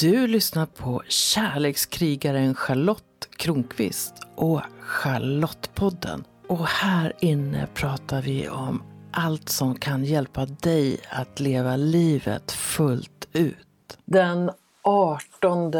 Du 0.00 0.26
lyssnar 0.26 0.66
på 0.66 1.02
kärlekskrigaren 1.08 2.54
Charlotte 2.54 3.28
Kronqvist 3.36 4.14
och 4.34 4.60
Charlottepodden. 4.80 6.24
Och 6.46 6.66
här 6.66 7.12
inne 7.20 7.68
pratar 7.74 8.22
vi 8.22 8.48
om 8.48 8.82
allt 9.12 9.48
som 9.48 9.74
kan 9.74 10.04
hjälpa 10.04 10.46
dig 10.46 11.00
att 11.10 11.40
leva 11.40 11.76
livet 11.76 12.52
fullt 12.52 13.28
ut. 13.32 13.98
Den 14.04 14.50
18 14.82 15.72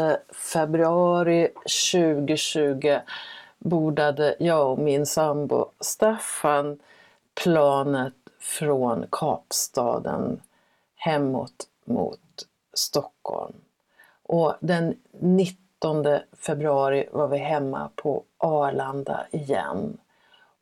februari 0.53 1.49
2020 1.93 2.97
bordade 3.59 4.35
jag 4.39 4.71
och 4.71 4.79
min 4.79 5.05
sambo 5.05 5.71
Staffan 5.79 6.79
planet 7.43 8.13
från 8.39 9.05
Kapstaden 9.11 10.41
hemåt 10.95 11.67
mot 11.85 12.19
Stockholm. 12.73 13.55
Och 14.29 14.55
den 14.59 14.95
19 15.19 16.05
februari 16.37 17.09
var 17.11 17.27
vi 17.27 17.37
hemma 17.37 17.89
på 17.95 18.23
Arlanda 18.37 19.27
igen. 19.31 19.97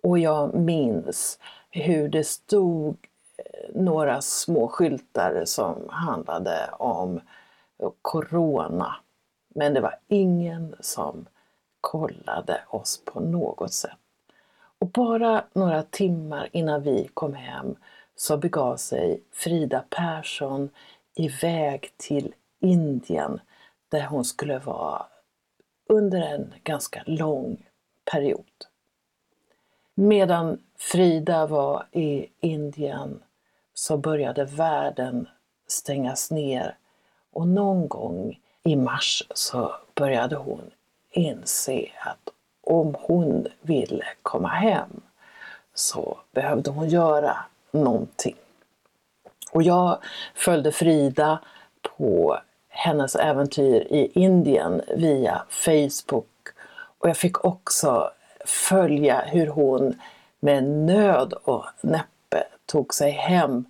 Och 0.03 0.19
jag 0.19 0.55
minns 0.55 1.39
hur 1.69 2.09
det 2.09 2.23
stod 2.23 2.97
eh, 3.37 3.75
några 3.75 4.21
små 4.21 4.67
skyltar 4.67 5.45
som 5.45 5.89
handlade 5.89 6.69
om 6.79 7.21
eh, 7.79 7.89
Corona. 8.01 8.95
Men 9.55 9.73
det 9.73 9.81
var 9.81 9.99
ingen 10.07 10.75
som 10.79 11.25
kollade 11.81 12.61
oss 12.69 13.01
på 13.05 13.19
något 13.19 13.73
sätt. 13.73 13.97
Och 14.79 14.87
bara 14.87 15.43
några 15.53 15.83
timmar 15.83 16.49
innan 16.51 16.81
vi 16.81 17.09
kom 17.13 17.33
hem 17.33 17.75
så 18.15 18.37
begav 18.37 18.77
sig 18.77 19.23
Frida 19.31 19.83
Persson 19.89 20.69
iväg 21.15 21.93
till 21.97 22.33
Indien 22.59 23.39
där 23.89 24.05
hon 24.05 24.25
skulle 24.25 24.59
vara 24.59 25.05
under 25.87 26.21
en 26.21 26.53
ganska 26.63 27.03
lång 27.05 27.65
period. 28.11 28.65
Medan 29.95 30.59
Frida 30.77 31.45
var 31.45 31.87
i 31.91 32.27
Indien 32.39 33.23
så 33.73 33.97
började 33.97 34.45
världen 34.45 35.27
stängas 35.67 36.31
ner 36.31 36.77
och 37.31 37.47
någon 37.47 37.87
gång 37.87 38.39
i 38.63 38.75
mars 38.75 39.23
så 39.33 39.75
började 39.95 40.35
hon 40.35 40.71
inse 41.11 41.87
att 41.99 42.29
om 42.61 42.95
hon 42.99 43.47
ville 43.61 44.05
komma 44.21 44.47
hem 44.47 45.01
så 45.73 46.17
behövde 46.31 46.69
hon 46.69 46.89
göra 46.89 47.37
någonting. 47.71 48.35
Och 49.51 49.63
jag 49.63 49.97
följde 50.35 50.71
Frida 50.71 51.39
på 51.97 52.39
hennes 52.77 53.15
äventyr 53.15 53.87
i 53.89 54.11
Indien 54.13 54.81
via 54.95 55.41
Facebook 55.49 56.25
och 56.97 57.09
jag 57.09 57.17
fick 57.17 57.45
också 57.45 58.11
följa 58.45 59.21
hur 59.21 59.47
hon 59.47 59.99
med 60.39 60.63
nöd 60.63 61.33
och 61.33 61.65
näppe 61.81 62.43
tog 62.65 62.93
sig 62.93 63.11
hem 63.11 63.65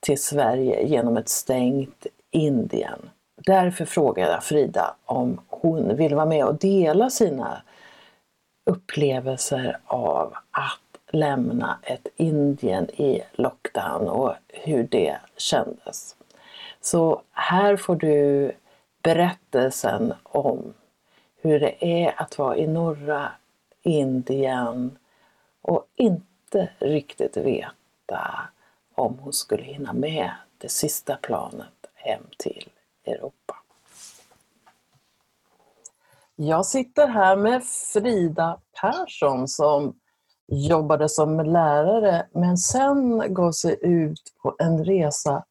till 0.00 0.22
Sverige 0.22 0.86
genom 0.86 1.16
ett 1.16 1.28
stängt 1.28 2.06
Indien. 2.30 3.10
Därför 3.36 3.84
frågade 3.84 4.32
jag 4.32 4.44
Frida 4.44 4.96
om 5.04 5.40
hon 5.46 5.96
vill 5.96 6.14
vara 6.14 6.26
med 6.26 6.44
och 6.44 6.58
dela 6.58 7.10
sina 7.10 7.62
upplevelser 8.66 9.78
av 9.86 10.34
att 10.50 11.12
lämna 11.12 11.78
ett 11.82 12.06
Indien 12.16 12.90
i 12.90 13.22
lockdown 13.32 14.08
och 14.08 14.34
hur 14.48 14.88
det 14.90 15.16
kändes. 15.36 16.16
Så 16.84 17.22
här 17.30 17.76
får 17.76 17.96
du 17.96 18.52
berättelsen 19.02 20.14
om 20.22 20.74
hur 21.36 21.60
det 21.60 21.84
är 21.84 22.22
att 22.22 22.38
vara 22.38 22.56
i 22.56 22.66
norra 22.66 23.32
Indien 23.82 24.98
och 25.62 25.86
inte 25.96 26.70
riktigt 26.78 27.36
veta 27.36 28.48
om 28.94 29.18
hon 29.18 29.32
skulle 29.32 29.62
hinna 29.62 29.92
med 29.92 30.30
det 30.58 30.68
sista 30.68 31.16
planet 31.16 31.86
hem 31.94 32.22
till 32.38 32.68
Europa. 33.04 33.56
Jag 36.36 36.66
sitter 36.66 37.06
här 37.06 37.36
med 37.36 37.64
Frida 37.64 38.60
Persson 38.80 39.48
som 39.48 40.00
jobbade 40.46 41.08
som 41.08 41.40
lärare 41.40 42.26
men 42.32 42.58
sen 42.58 43.34
gav 43.34 43.52
sig 43.52 43.78
ut 43.82 44.32
på 44.42 44.56
en 44.58 44.84
resa 44.84 45.44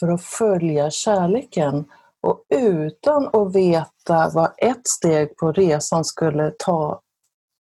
för 0.00 0.08
att 0.08 0.24
följa 0.24 0.90
kärleken 0.90 1.84
och 2.22 2.44
utan 2.48 3.26
att 3.32 3.54
veta 3.54 4.30
vad 4.34 4.54
ett 4.58 4.86
steg 4.88 5.36
på 5.36 5.52
resan 5.52 6.04
skulle 6.04 6.52
ta 6.58 7.00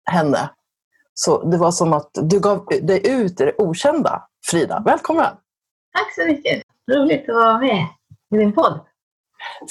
henne. 0.06 0.50
Så 1.14 1.50
det 1.50 1.58
var 1.58 1.72
som 1.72 1.94
att 1.94 2.10
du 2.14 2.40
gav 2.40 2.66
dig 2.82 3.12
ut 3.12 3.42
i 3.42 3.46
det 3.46 3.56
okända. 3.58 4.28
Frida, 4.46 4.84
välkommen! 4.86 5.36
Tack 5.94 6.16
så 6.16 6.26
mycket! 6.26 6.64
Roligt 6.92 7.30
att 7.30 7.36
vara 7.36 7.58
med 7.58 7.88
i 8.36 8.38
din 8.38 8.54
podd. 8.54 8.80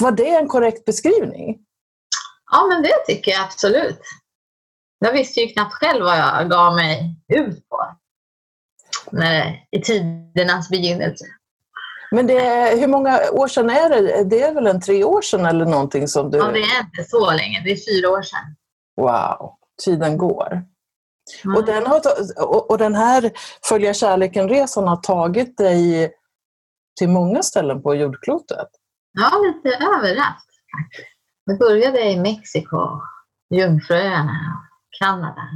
Var 0.00 0.12
det 0.12 0.28
en 0.28 0.48
korrekt 0.48 0.84
beskrivning? 0.84 1.58
Ja, 2.50 2.66
men 2.68 2.82
det 2.82 2.92
tycker 3.06 3.30
jag 3.30 3.44
absolut. 3.44 4.00
Jag 4.98 5.12
visste 5.12 5.40
ju 5.40 5.48
knappt 5.48 5.74
själv 5.74 6.04
vad 6.04 6.18
jag 6.18 6.50
gav 6.50 6.74
mig 6.74 7.16
ut 7.28 7.68
på 7.68 7.96
när, 9.12 9.66
i 9.70 9.80
tidernas 9.80 10.68
begynnelse. 10.68 11.24
Men 12.12 12.26
det, 12.26 12.40
hur 12.80 12.86
många 12.86 13.20
år 13.32 13.48
sedan 13.48 13.70
är 13.70 13.90
det? 13.90 14.24
Det 14.24 14.42
är 14.42 14.54
väl 14.54 14.66
en 14.66 14.80
tre 14.80 15.04
år 15.04 15.22
sedan 15.22 15.46
eller 15.46 15.64
någonting 15.64 16.08
som 16.08 16.30
du... 16.30 16.38
Ja, 16.38 16.46
det 16.46 16.58
är 16.58 16.80
inte 16.80 17.04
så 17.04 17.32
länge. 17.32 17.62
Det 17.64 17.72
är 17.72 17.92
fyra 17.92 18.10
år 18.10 18.22
sedan. 18.22 18.56
Wow, 18.96 19.54
tiden 19.84 20.18
går. 20.18 20.62
Mm. 21.44 21.56
Och, 21.56 21.64
den 21.64 21.86
har, 21.86 22.00
och 22.70 22.78
den 22.78 22.94
här 22.94 23.30
Följa 23.68 23.94
kärleken-resan 23.94 24.88
har 24.88 24.96
tagit 24.96 25.56
dig 25.56 26.12
till 26.98 27.08
många 27.08 27.42
ställen 27.42 27.82
på 27.82 27.94
jordklotet? 27.94 28.68
Ja, 29.12 29.30
lite 29.38 29.76
överallt. 29.76 30.46
Det 31.46 31.54
började 31.54 32.10
i 32.10 32.20
Mexiko, 32.20 33.00
Jungfruöarna, 33.54 34.68
Kanada 35.00 35.48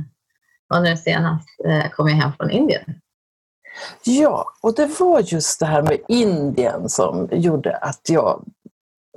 och 0.75 0.83
nu 0.83 0.97
senast 0.97 1.49
eh, 1.65 1.91
kom 1.91 2.09
jag 2.09 2.17
hem 2.17 2.33
från 2.33 2.51
Indien. 2.51 3.01
Ja, 4.05 4.45
och 4.63 4.75
det 4.75 5.01
var 5.01 5.21
just 5.21 5.61
det 5.61 5.67
här 5.67 5.83
med 5.83 5.99
Indien 6.09 6.89
som 6.89 7.29
gjorde 7.33 7.77
att 7.77 8.01
jag 8.09 8.45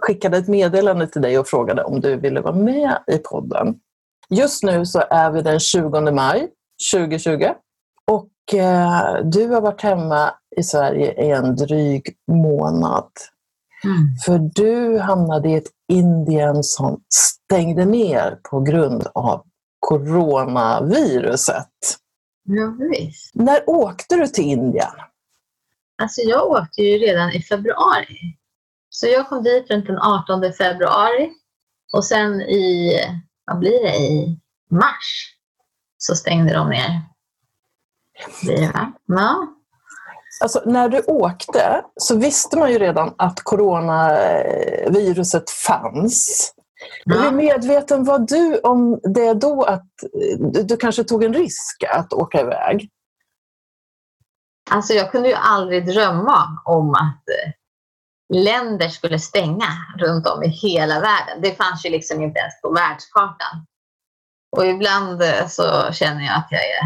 skickade 0.01 0.37
ett 0.37 0.47
meddelande 0.47 1.07
till 1.07 1.21
dig 1.21 1.39
och 1.39 1.47
frågade 1.47 1.83
om 1.83 1.99
du 1.99 2.15
ville 2.15 2.41
vara 2.41 2.55
med 2.55 2.97
i 3.07 3.17
podden. 3.17 3.75
Just 4.29 4.63
nu 4.63 4.85
så 4.85 5.03
är 5.09 5.31
vi 5.31 5.41
den 5.41 5.59
20 5.59 6.11
maj 6.11 6.47
2020 6.93 7.45
och 8.11 8.53
eh, 8.53 9.23
du 9.23 9.47
har 9.47 9.61
varit 9.61 9.81
hemma 9.81 10.31
i 10.57 10.63
Sverige 10.63 11.25
i 11.25 11.31
en 11.31 11.55
dryg 11.55 12.15
månad. 12.31 13.09
Mm. 13.83 13.97
För 14.25 14.39
du 14.53 14.99
hamnade 14.99 15.49
i 15.49 15.55
ett 15.55 15.69
Indien 15.91 16.63
som 16.63 17.01
stängde 17.13 17.85
ner 17.85 18.39
på 18.51 18.59
grund 18.59 19.07
av 19.13 19.43
coronaviruset. 19.79 21.67
Ja, 22.51 22.75
visst. 22.91 23.35
När 23.35 23.69
åkte 23.69 24.15
du 24.15 24.27
till 24.27 24.43
Indien? 24.43 24.91
Alltså 26.01 26.21
jag 26.21 26.47
åkte 26.47 26.81
ju 26.81 26.97
redan 26.97 27.31
i 27.31 27.41
februari. 27.41 28.37
Så 28.89 29.07
jag 29.07 29.29
kom 29.29 29.43
dit 29.43 29.69
runt 29.69 29.87
den 29.87 29.99
18 29.99 30.53
februari 30.53 31.31
och 31.93 32.05
sen 32.05 32.41
i, 32.41 32.93
vad 33.45 33.59
blir 33.59 33.83
det, 33.83 33.97
i 33.97 34.39
mars 34.69 35.35
så 35.97 36.15
stängde 36.15 36.53
de 36.53 36.69
ner. 36.69 37.01
Det, 38.43 38.71
ja. 39.05 39.47
Alltså, 40.41 40.61
när 40.65 40.89
du 40.89 41.01
åkte 41.01 41.83
så 41.95 42.17
visste 42.17 42.57
man 42.57 42.71
ju 42.71 42.79
redan 42.79 43.13
att 43.17 43.39
coronaviruset 43.43 45.49
fanns. 45.49 46.53
Hur 47.05 47.31
medveten 47.31 48.03
var 48.03 48.19
du 48.19 48.59
om 48.59 48.99
det 49.03 49.33
då 49.33 49.63
att 49.63 49.87
du 50.67 50.77
kanske 50.77 51.03
tog 51.03 51.23
en 51.23 51.33
risk 51.33 51.83
att 51.89 52.13
åka 52.13 52.41
iväg? 52.41 52.89
Alltså 54.71 54.93
jag 54.93 55.11
kunde 55.11 55.29
ju 55.29 55.35
aldrig 55.35 55.85
drömma 55.85 56.61
om 56.65 56.93
att 56.93 57.23
eh, 57.29 57.51
länder 58.33 58.89
skulle 58.89 59.19
stänga 59.19 59.67
runt 59.97 60.27
om 60.27 60.43
i 60.43 60.47
hela 60.47 60.99
världen. 60.99 61.41
Det 61.41 61.51
fanns 61.51 61.85
ju 61.85 61.89
liksom 61.89 62.21
inte 62.21 62.39
ens 62.39 62.61
på 62.61 62.71
världskartan. 62.71 63.65
Och 64.57 64.65
ibland 64.65 65.21
eh, 65.21 65.47
så 65.47 65.91
känner 65.91 66.25
jag 66.25 66.35
att 66.35 66.47
jag 66.49 66.61
är, 66.61 66.81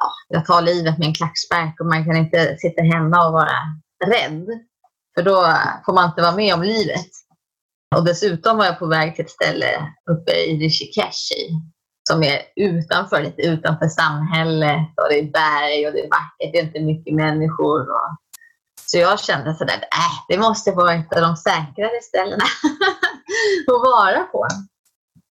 ja, 0.00 0.10
jag 0.28 0.46
tar 0.46 0.62
livet 0.62 0.98
med 0.98 1.08
en 1.08 1.14
klackspark 1.14 1.80
och 1.80 1.86
man 1.86 2.04
kan 2.04 2.16
inte 2.16 2.56
sitta 2.58 2.82
hemma 2.82 3.26
och 3.26 3.32
vara 3.32 3.58
rädd. 4.06 4.46
För 5.14 5.22
då 5.22 5.54
får 5.86 5.92
man 5.92 6.08
inte 6.08 6.22
vara 6.22 6.36
med 6.36 6.54
om 6.54 6.62
livet. 6.62 7.10
Och 7.96 8.04
dessutom 8.04 8.56
var 8.56 8.64
jag 8.64 8.78
på 8.78 8.86
väg 8.86 9.16
till 9.16 9.24
ett 9.24 9.30
ställe 9.30 9.66
uppe 10.10 10.32
i 10.32 10.58
Rishikeshi 10.58 11.50
som 12.08 12.22
är 12.22 12.42
utanför, 12.56 13.22
lite 13.22 13.42
utanför 13.42 13.88
samhället 13.88 14.88
och 14.96 15.08
det 15.10 15.18
är 15.18 15.32
berg 15.32 15.86
och 15.86 15.92
det 15.92 16.04
är 16.04 16.10
vackert, 16.10 16.52
det 16.52 16.58
är 16.58 16.62
inte 16.62 16.80
mycket 16.80 17.14
människor. 17.14 17.80
Och... 17.80 18.16
Så 18.86 18.98
jag 18.98 19.20
kände 19.20 19.54
sådär, 19.54 19.74
äh, 19.74 20.24
det 20.28 20.38
måste 20.38 20.72
vara 20.72 20.94
ett 20.94 21.16
av 21.16 21.22
de 21.22 21.36
säkrare 21.36 22.02
ställena. 22.02 22.44
att 23.66 23.82
vara 23.82 24.24
på. 24.24 24.46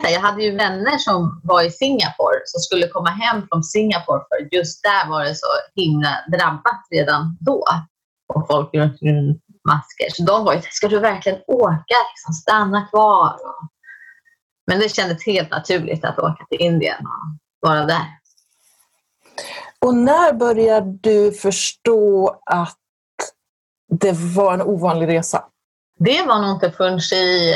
Jag 0.04 0.20
hade 0.20 0.44
ju 0.44 0.56
vänner 0.56 0.98
som 0.98 1.42
var 1.44 1.64
i 1.64 1.72
Singapore 1.72 2.40
som 2.46 2.60
skulle 2.60 2.88
komma 2.88 3.10
hem 3.10 3.48
från 3.48 3.64
Singapore 3.64 4.22
för 4.30 4.56
just 4.56 4.84
där 4.84 5.10
var 5.10 5.24
det 5.24 5.36
så 5.36 5.48
himla 5.76 6.10
drabbat 6.32 6.88
redan 6.92 7.38
då. 7.40 7.64
Och 8.34 8.48
folk 8.48 8.74
runt 8.74 9.42
masker. 9.68 10.10
Så 10.10 10.24
de 10.24 10.46
var 10.46 10.54
ju 10.54 10.62
ska 10.62 10.88
du 10.88 11.00
verkligen 11.00 11.40
åka? 11.48 11.96
Liksom, 12.12 12.34
stanna 12.34 12.88
kvar. 12.88 13.40
Men 14.68 14.80
det 14.80 14.90
kändes 14.90 15.26
helt 15.26 15.52
naturligt 15.52 16.06
att 16.06 16.20
åka 16.20 16.46
till 16.50 16.62
Indien 16.62 17.06
och 17.62 17.70
vara 17.70 17.86
där. 17.86 18.06
Och 19.86 19.96
när 19.96 20.34
började 20.34 20.98
du 21.02 21.32
förstå 21.32 22.40
att 22.46 22.78
det 23.90 24.12
var 24.12 24.54
en 24.54 24.62
ovanlig 24.62 25.08
resa? 25.08 25.46
Det 26.00 26.22
var 26.22 26.42
nog 26.42 26.52
inte 26.52 26.72
förrän 26.72 27.00
i 27.00 27.56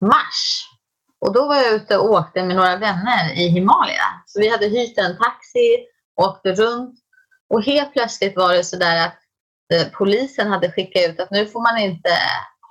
mars. 0.00 0.66
Och 1.20 1.32
då 1.32 1.46
var 1.46 1.56
jag 1.56 1.72
ute 1.72 1.98
och 1.98 2.10
åkte 2.10 2.42
med 2.42 2.56
några 2.56 2.76
vänner 2.76 3.32
i 3.34 3.48
Himalaya. 3.48 4.22
Så 4.26 4.40
vi 4.40 4.48
hade 4.48 4.66
hyrt 4.66 4.98
en 4.98 5.18
taxi, 5.18 5.86
åkte 6.16 6.52
runt 6.52 6.94
och 7.48 7.62
helt 7.62 7.92
plötsligt 7.92 8.36
var 8.36 8.52
det 8.52 8.64
så 8.64 8.76
där 8.76 9.06
att 9.06 9.12
eh, 9.12 9.25
Eh, 9.74 9.86
polisen 9.92 10.46
hade 10.46 10.72
skickat 10.72 11.10
ut 11.10 11.20
att 11.20 11.30
nu 11.30 11.46
får 11.46 11.60
man 11.60 11.78
inte 11.78 12.10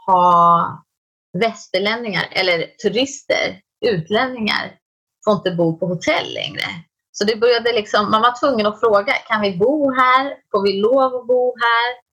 ha 0.05 0.85
västerlänningar 1.33 2.27
eller 2.31 2.67
turister, 2.83 3.61
utlänningar, 3.85 4.79
får 5.25 5.33
inte 5.33 5.51
bo 5.51 5.79
på 5.79 5.85
hotell 5.85 6.33
längre. 6.33 6.65
Så 7.11 7.25
det 7.25 7.35
började 7.35 7.73
liksom, 7.73 8.11
man 8.11 8.21
var 8.21 8.39
tvungen 8.39 8.65
att 8.65 8.79
fråga, 8.79 9.13
kan 9.13 9.41
vi 9.41 9.57
bo 9.57 9.91
här? 9.91 10.37
Får 10.51 10.63
vi 10.63 10.81
lov 10.81 11.15
att 11.15 11.27
bo 11.27 11.47
här? 11.47 12.05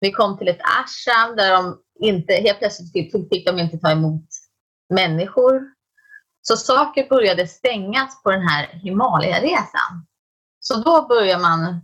Vi 0.00 0.12
kom 0.12 0.38
till 0.38 0.48
ett 0.48 0.60
ashram 0.62 1.36
där 1.36 1.52
de 1.52 1.78
inte, 2.00 2.34
helt 2.34 2.58
plötsligt 2.58 3.12
fick 3.30 3.46
de 3.46 3.58
inte 3.58 3.78
ta 3.78 3.90
emot 3.90 4.24
människor. 4.94 5.62
Så 6.42 6.56
saker 6.56 7.08
började 7.08 7.46
stängas 7.46 8.22
på 8.22 8.30
den 8.30 8.48
här 8.48 8.66
Himalaya-resan. 8.66 10.06
Så 10.60 10.74
då 10.74 11.06
börjar 11.06 11.38
man 11.38 11.80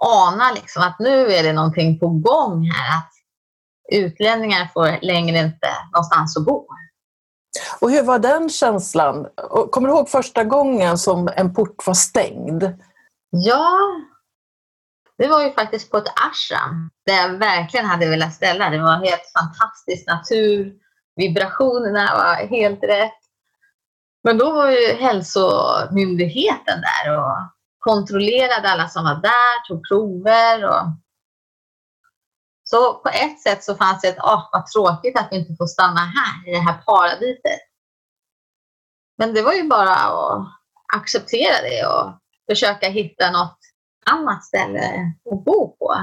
ana 0.00 0.52
liksom 0.52 0.82
att 0.82 0.98
nu 0.98 1.32
är 1.32 1.42
det 1.42 1.52
någonting 1.52 1.98
på 1.98 2.08
gång 2.08 2.70
här. 2.70 2.98
Att 2.98 3.12
utlänningar 3.92 4.70
får 4.74 4.98
längre 5.02 5.38
inte 5.38 5.68
någonstans 5.92 6.36
att 6.36 6.44
bo. 6.44 6.66
Och 7.80 7.90
hur 7.90 8.02
var 8.02 8.18
den 8.18 8.48
känslan? 8.48 9.26
Kommer 9.70 9.88
du 9.88 9.94
ihåg 9.94 10.08
första 10.08 10.44
gången 10.44 10.98
som 10.98 11.28
en 11.36 11.54
port 11.54 11.86
var 11.86 11.94
stängd? 11.94 12.64
Ja, 13.30 13.78
det 15.18 15.28
var 15.28 15.42
ju 15.42 15.52
faktiskt 15.52 15.90
på 15.90 15.96
ett 15.96 16.12
ashram 16.28 16.90
där 17.06 17.14
jag 17.14 17.28
verkligen 17.28 17.86
hade 17.86 18.06
velat 18.06 18.34
ställa. 18.34 18.70
Det 18.70 18.78
var 18.78 19.04
helt 19.04 19.32
fantastisk 19.38 20.06
natur. 20.06 20.74
Vibrationerna 21.16 22.16
var 22.16 22.46
helt 22.46 22.82
rätt. 22.82 23.20
Men 24.24 24.38
då 24.38 24.52
var 24.52 24.70
ju 24.70 24.86
hälsomyndigheten 24.86 26.80
där 26.80 27.18
och 27.18 27.55
kontrollerade 27.86 28.68
alla 28.68 28.88
som 28.88 29.04
var 29.04 29.14
där, 29.14 29.68
tog 29.68 29.88
prover. 29.88 30.64
Och... 30.64 30.84
Så 32.64 32.94
på 32.94 33.08
ett 33.08 33.40
sätt 33.40 33.64
så 33.64 33.74
fanns 33.74 34.00
det 34.02 34.08
ett, 34.08 34.18
åh 34.22 34.34
oh, 34.34 34.48
vad 34.52 34.66
tråkigt 34.66 35.18
att 35.18 35.28
vi 35.30 35.36
inte 35.36 35.56
får 35.58 35.66
stanna 35.66 36.00
här 36.00 36.48
i 36.48 36.50
det 36.50 36.60
här 36.60 36.82
paradiset. 36.86 37.60
Men 39.18 39.34
det 39.34 39.42
var 39.42 39.52
ju 39.52 39.62
bara 39.62 39.94
att 39.94 40.46
acceptera 40.96 41.62
det 41.62 41.86
och 41.86 42.12
försöka 42.50 42.88
hitta 42.88 43.30
något 43.30 43.58
annat 44.06 44.44
ställe 44.44 45.12
att 45.32 45.44
bo 45.44 45.76
på. 45.76 45.94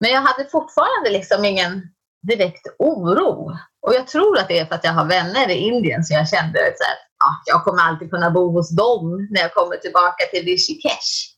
Men 0.00 0.10
jag 0.10 0.20
hade 0.20 0.50
fortfarande 0.50 1.10
liksom 1.10 1.44
ingen 1.44 1.82
direkt 2.22 2.66
oro. 2.78 3.56
Och 3.86 3.94
jag 3.94 4.06
tror 4.06 4.38
att 4.38 4.48
det 4.48 4.58
är 4.58 4.66
för 4.66 4.74
att 4.74 4.84
jag 4.84 4.92
har 4.92 5.04
vänner 5.04 5.50
i 5.50 5.54
Indien 5.54 6.04
som 6.04 6.16
jag 6.16 6.28
kände 6.28 6.58
att 6.58 7.07
ja, 7.18 7.42
jag 7.46 7.64
kommer 7.64 7.82
alltid 7.82 8.10
kunna 8.10 8.30
bo 8.30 8.52
hos 8.52 8.70
dem 8.70 9.28
när 9.30 9.40
jag 9.40 9.54
kommer 9.54 9.76
tillbaka 9.76 10.24
till 10.32 10.44
Rishikesh. 10.44 11.34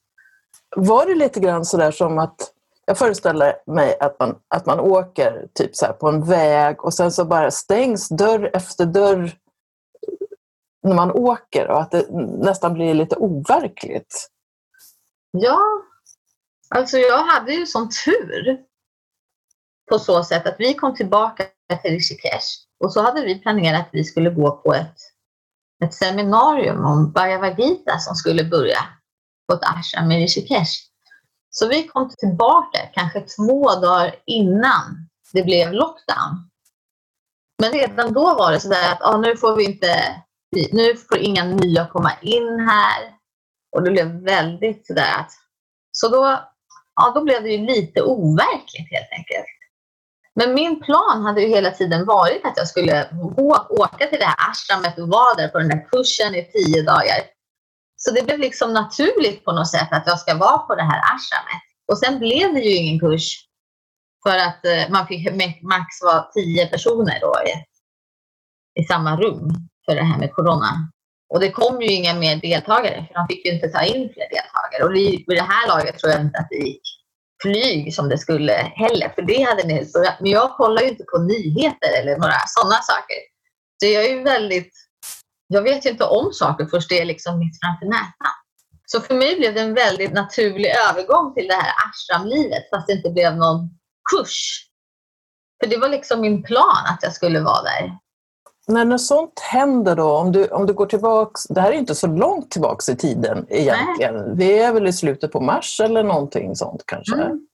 Var 0.76 1.06
det 1.06 1.14
lite 1.14 1.40
grann 1.40 1.64
sådär 1.64 1.90
som 1.90 2.18
att 2.18 2.52
jag 2.86 2.98
föreställer 2.98 3.56
mig 3.66 3.98
att 4.00 4.20
man, 4.20 4.38
att 4.48 4.66
man 4.66 4.80
åker 4.80 5.46
typ 5.54 5.76
så 5.76 5.92
på 5.92 6.08
en 6.08 6.24
väg 6.24 6.84
och 6.84 6.94
sen 6.94 7.12
så 7.12 7.24
bara 7.24 7.50
stängs 7.50 8.08
dörr 8.08 8.50
efter 8.52 8.86
dörr 8.86 9.32
när 10.82 10.94
man 10.94 11.10
åker 11.10 11.68
och 11.68 11.80
att 11.80 11.90
det 11.90 12.06
nästan 12.38 12.74
blir 12.74 12.94
lite 12.94 13.16
overkligt. 13.16 14.28
Ja, 15.30 15.60
alltså 16.68 16.98
jag 16.98 17.24
hade 17.24 17.52
ju 17.52 17.66
sån 17.66 17.88
tur 18.04 18.58
på 19.90 19.98
så 19.98 20.24
sätt 20.24 20.46
att 20.46 20.56
vi 20.58 20.74
kom 20.74 20.94
tillbaka 20.94 21.44
till 21.82 21.90
Rishikesh 21.90 22.46
och 22.84 22.92
så 22.92 23.02
hade 23.02 23.24
vi 23.24 23.38
planerat 23.38 23.80
att 23.80 23.94
vi 23.94 24.04
skulle 24.04 24.30
gå 24.30 24.50
på 24.50 24.74
ett, 24.74 24.96
ett 25.84 25.94
seminarium 25.94 26.84
om 26.84 27.12
Bhagavad 27.12 27.58
Gita 27.58 27.98
som 27.98 28.14
skulle 28.14 28.44
börja 28.44 28.78
på 29.48 29.54
ett 29.54 29.64
ashram 29.64 30.12
i 30.12 30.24
Rishikesh. 30.24 30.90
Så 31.50 31.68
vi 31.68 31.86
kom 31.86 32.10
tillbaka 32.18 32.78
kanske 32.92 33.20
två 33.20 33.74
dagar 33.74 34.14
innan 34.26 35.08
det 35.32 35.42
blev 35.42 35.72
lockdown. 35.72 36.50
Men 37.62 37.72
redan 37.72 38.12
då 38.12 38.34
var 38.34 38.52
det 38.52 38.60
sådär 38.60 38.92
att 38.92 39.02
ah, 39.02 39.16
nu 39.16 39.36
får 39.36 39.56
vi 39.56 39.64
inte, 39.64 40.22
nu 40.72 40.96
får 40.96 41.18
inga 41.18 41.44
nya 41.44 41.86
komma 41.86 42.12
in 42.22 42.68
här. 42.68 43.14
Och 43.76 43.82
det 43.82 43.90
blev 43.90 44.06
väldigt 44.06 44.86
sådär 44.86 45.14
att, 45.18 45.30
så 45.92 46.08
då, 46.08 46.50
ja, 46.94 47.12
då 47.14 47.24
blev 47.24 47.42
det 47.42 47.48
ju 47.48 47.66
lite 47.66 48.02
overkligt 48.02 48.90
helt 48.90 49.12
enkelt. 49.12 49.59
Men 50.34 50.54
min 50.54 50.80
plan 50.80 51.22
hade 51.22 51.40
ju 51.40 51.48
hela 51.48 51.70
tiden 51.70 52.06
varit 52.06 52.44
att 52.44 52.56
jag 52.56 52.68
skulle 52.68 53.08
gå, 53.12 53.66
åka 53.70 54.06
till 54.06 54.18
det 54.18 54.24
här 54.24 54.50
ashramet 54.50 54.98
och 54.98 55.08
vara 55.08 55.34
där 55.34 55.48
på 55.48 55.58
den 55.58 55.68
där 55.68 55.88
kursen 55.92 56.34
i 56.34 56.44
tio 56.52 56.82
dagar. 56.82 57.20
Så 57.96 58.14
det 58.14 58.22
blev 58.22 58.38
liksom 58.38 58.72
naturligt 58.72 59.44
på 59.44 59.52
något 59.52 59.70
sätt 59.70 59.88
att 59.90 60.06
jag 60.06 60.18
ska 60.18 60.36
vara 60.36 60.58
på 60.58 60.74
det 60.74 60.82
här 60.82 61.00
ashramet. 61.14 61.62
Och 61.88 61.98
sen 61.98 62.18
blev 62.18 62.54
det 62.54 62.60
ju 62.60 62.76
ingen 62.76 63.00
kurs 63.00 63.46
för 64.22 64.36
att 64.36 64.64
eh, 64.64 64.90
man 64.90 65.06
fick 65.06 65.32
max 65.62 65.86
vara 66.02 66.22
tio 66.22 66.66
personer 66.66 67.20
då 67.20 67.34
i, 67.46 67.52
i 68.80 68.84
samma 68.84 69.16
rum 69.16 69.50
för 69.84 69.94
det 69.94 70.02
här 70.02 70.18
med 70.18 70.34
corona. 70.34 70.90
Och 71.28 71.40
det 71.40 71.50
kom 71.50 71.82
ju 71.82 71.88
inga 71.88 72.14
mer 72.14 72.36
deltagare 72.36 73.06
för 73.06 73.14
de 73.14 73.26
fick 73.28 73.46
ju 73.46 73.52
inte 73.52 73.68
ta 73.68 73.82
in 73.82 74.10
fler 74.12 74.28
deltagare. 74.30 74.84
Och 74.84 74.94
vid 74.94 75.24
det 75.26 75.42
här 75.42 75.68
laget 75.68 75.98
tror 75.98 76.12
jag 76.12 76.20
inte 76.20 76.38
att 76.38 76.48
det 76.50 76.56
gick 76.56 76.99
flyg 77.42 77.94
som 77.94 78.08
det 78.08 78.18
skulle 78.18 78.52
heller. 78.52 79.08
För 79.14 79.22
det 79.22 79.42
hade 79.42 79.64
ni. 79.64 79.90
Men 80.20 80.30
jag 80.30 80.56
kollar 80.56 80.82
ju 80.82 80.88
inte 80.88 81.04
på 81.04 81.18
nyheter 81.18 82.00
eller 82.00 82.16
några 82.16 82.40
sådana 82.46 82.82
saker. 82.82 83.16
Så 83.80 83.86
jag 83.86 84.04
är 84.04 84.14
ju 84.16 84.22
väldigt... 84.22 84.72
Jag 85.46 85.62
vet 85.62 85.86
ju 85.86 85.90
inte 85.90 86.04
om 86.04 86.32
saker 86.32 86.66
först 86.66 86.88
det 86.88 87.00
är 87.00 87.04
liksom 87.04 87.38
mitt 87.38 87.58
framför 87.62 87.86
näsan. 87.86 88.34
Så 88.86 89.00
för 89.00 89.14
mig 89.14 89.36
blev 89.36 89.54
det 89.54 89.60
en 89.60 89.74
väldigt 89.74 90.12
naturlig 90.12 90.70
övergång 90.90 91.34
till 91.34 91.46
det 91.48 91.54
här 91.54 91.72
ashramlivet 91.88 92.70
fast 92.70 92.86
det 92.86 92.92
inte 92.92 93.10
blev 93.10 93.36
någon 93.36 93.70
kurs. 94.12 94.66
För 95.60 95.70
det 95.70 95.76
var 95.76 95.88
liksom 95.88 96.20
min 96.20 96.42
plan 96.42 96.86
att 96.86 97.02
jag 97.02 97.12
skulle 97.12 97.40
vara 97.40 97.62
där. 97.62 97.98
När 98.70 98.84
något 98.84 99.00
sånt 99.00 99.40
händer 99.40 99.96
då, 99.96 100.16
om 100.16 100.32
du, 100.32 100.46
om 100.46 100.66
du 100.66 100.72
går 100.72 100.86
tillbaks, 100.86 101.44
det 101.44 101.60
här 101.60 101.72
är 101.72 101.76
inte 101.76 101.94
så 101.94 102.06
långt 102.06 102.50
tillbaks 102.50 102.88
i 102.88 102.96
tiden 102.96 103.46
egentligen. 103.48 104.14
Nej. 104.14 104.34
Vi 104.34 104.58
är 104.58 104.72
väl 104.72 104.86
i 104.86 104.92
slutet 104.92 105.32
på 105.32 105.40
mars 105.40 105.80
eller 105.80 106.02
någonting 106.02 106.56
sånt 106.56 106.82
kanske. 106.86 107.14
Mm. 107.14 107.46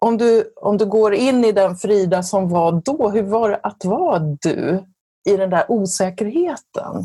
Om, 0.00 0.18
du, 0.18 0.52
om 0.56 0.78
du 0.78 0.86
går 0.86 1.14
in 1.14 1.44
i 1.44 1.52
den 1.52 1.76
Frida 1.76 2.22
som 2.22 2.48
var 2.48 2.82
då, 2.84 3.10
hur 3.10 3.22
var 3.22 3.50
det 3.50 3.60
att 3.62 3.84
vara 3.84 4.18
du 4.18 4.84
i 5.28 5.36
den 5.36 5.50
där 5.50 5.64
osäkerheten? 5.68 7.04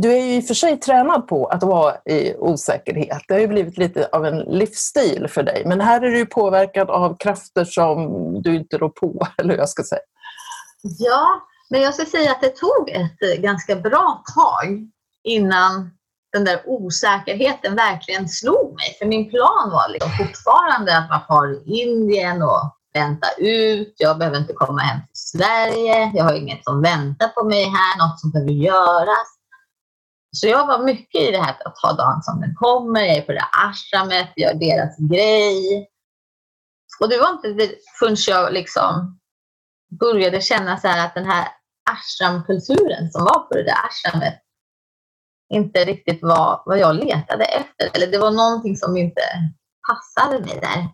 Du 0.00 0.12
är 0.12 0.20
ju 0.20 0.36
i 0.36 0.40
och 0.40 0.44
för 0.44 0.54
sig 0.54 0.76
tränad 0.76 1.28
på 1.28 1.46
att 1.46 1.62
vara 1.62 1.94
i 2.04 2.34
osäkerhet. 2.38 3.22
Det 3.28 3.34
har 3.34 3.40
ju 3.40 3.46
blivit 3.46 3.78
lite 3.78 4.08
av 4.12 4.26
en 4.26 4.38
livsstil 4.38 5.28
för 5.28 5.42
dig. 5.42 5.62
Men 5.66 5.80
här 5.80 6.02
är 6.02 6.10
du 6.10 6.26
påverkad 6.26 6.90
av 6.90 7.16
krafter 7.16 7.64
som 7.64 8.08
du 8.42 8.56
inte 8.56 8.78
rår 8.78 8.88
på, 8.88 9.26
eller 9.38 9.50
hur 9.50 9.58
jag 9.58 9.68
ska 9.68 9.82
säga. 9.82 10.02
Ja, 10.82 11.46
men 11.70 11.80
jag 11.80 11.94
ska 11.94 12.04
säga 12.04 12.30
att 12.30 12.40
det 12.40 12.56
tog 12.56 12.90
ett 12.90 13.22
eh, 13.22 13.42
ganska 13.42 13.76
bra 13.76 14.24
tag 14.34 14.88
innan 15.22 15.90
den 16.32 16.44
där 16.44 16.62
osäkerheten 16.66 17.76
verkligen 17.76 18.28
slog 18.28 18.74
mig. 18.74 18.96
För 18.98 19.06
min 19.06 19.30
plan 19.30 19.70
var 19.70 19.88
liksom 19.88 20.10
fortfarande 20.10 20.98
att 20.98 21.08
vara 21.08 21.20
kvar 21.20 21.46
i 21.46 21.82
Indien 21.82 22.42
och 22.42 22.76
vänta 22.94 23.28
ut. 23.38 23.94
Jag 23.98 24.18
behöver 24.18 24.38
inte 24.38 24.52
komma 24.52 24.80
hem 24.80 25.00
till 25.00 25.16
Sverige. 25.40 26.12
Jag 26.14 26.24
har 26.24 26.34
inget 26.34 26.64
som 26.64 26.82
väntar 26.82 27.28
på 27.28 27.44
mig 27.44 27.64
här, 27.64 27.98
något 27.98 28.20
som 28.20 28.30
behöver 28.30 28.52
göras. 28.52 29.28
Så 30.36 30.46
jag 30.46 30.66
var 30.66 30.78
mycket 30.78 31.20
i 31.20 31.30
det 31.30 31.38
här 31.38 31.56
att 31.64 31.76
ta 31.76 31.92
dagen 31.92 32.22
som 32.22 32.40
den 32.40 32.54
kommer. 32.54 33.00
Jag 33.00 33.16
är 33.16 33.22
på 33.22 33.32
det 33.32 33.44
ashramet, 33.68 34.32
gör 34.36 34.54
deras 34.54 34.96
grej. 34.98 35.88
Och 37.00 37.08
det 37.08 37.18
var 37.18 37.30
inte 37.30 37.74
förrän 37.98 38.16
jag 38.26 38.52
liksom 38.52 39.18
började 40.00 40.40
känna 40.40 40.76
så 40.76 40.88
att 40.88 41.14
den 41.14 41.24
här 41.24 41.48
ashramkulturen 41.90 43.10
som 43.10 43.24
var 43.24 43.38
på 43.38 43.54
det 43.54 43.62
där 43.62 43.76
ashramet 43.86 44.38
inte 45.54 45.84
riktigt 45.84 46.22
var 46.22 46.62
vad 46.66 46.78
jag 46.78 46.96
letade 46.96 47.44
efter. 47.44 47.90
Eller 47.96 48.06
det 48.06 48.18
var 48.18 48.30
någonting 48.30 48.76
som 48.76 48.96
inte 48.96 49.22
passade 49.88 50.40
mig 50.40 50.58
där. 50.60 50.88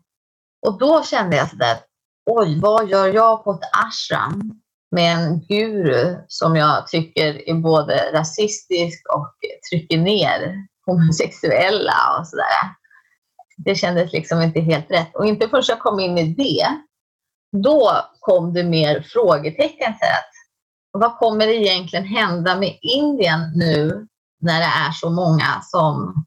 Och 0.66 0.78
då 0.78 1.02
kände 1.02 1.36
jag 1.36 1.50
sådär, 1.50 1.76
oj, 2.30 2.60
vad 2.60 2.88
gör 2.88 3.06
jag 3.06 3.44
på 3.44 3.52
ett 3.52 3.70
ashram 3.86 4.60
med 4.90 5.16
en 5.16 5.40
guru 5.40 6.16
som 6.28 6.56
jag 6.56 6.88
tycker 6.88 7.48
är 7.48 7.54
både 7.54 8.12
rasistisk 8.12 9.06
och 9.14 9.34
trycker 9.70 9.98
ner 9.98 10.66
homosexuella 10.86 12.18
och 12.18 12.26
sådär. 12.26 12.74
Det 13.56 13.74
kändes 13.74 14.12
liksom 14.12 14.42
inte 14.42 14.60
helt 14.60 14.90
rätt. 14.90 15.14
Och 15.14 15.26
inte 15.26 15.48
förrän 15.48 15.62
jag 15.68 15.78
kom 15.78 16.00
in 16.00 16.18
i 16.18 16.34
det, 16.34 16.66
då 17.52 17.90
kom 18.20 18.52
det 18.54 18.64
mer 18.64 19.02
frågetecken 19.02 19.98
till 19.98 20.08
att 20.08 20.30
vad 20.92 21.18
kommer 21.18 21.48
egentligen 21.48 22.04
hända 22.04 22.56
med 22.56 22.78
Indien 22.82 23.52
nu 23.56 24.06
när 24.40 24.60
det 24.60 24.88
är 24.88 24.92
så 24.92 25.10
många 25.10 25.60
som 25.62 26.24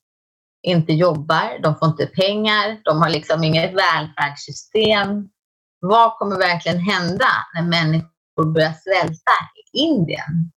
inte 0.63 0.93
jobbar, 0.93 1.59
de 1.63 1.75
får 1.75 1.87
inte 1.87 2.05
pengar, 2.05 2.81
de 2.83 3.01
har 3.01 3.09
liksom 3.09 3.43
inget 3.43 3.73
välfärdssystem. 3.73 5.29
Vad 5.79 6.17
kommer 6.17 6.37
verkligen 6.37 6.79
hända 6.79 7.29
när 7.53 7.61
människor 7.61 8.53
börjar 8.53 8.73
svälta 8.73 9.31
i 9.55 9.79
Indien? 9.79 10.51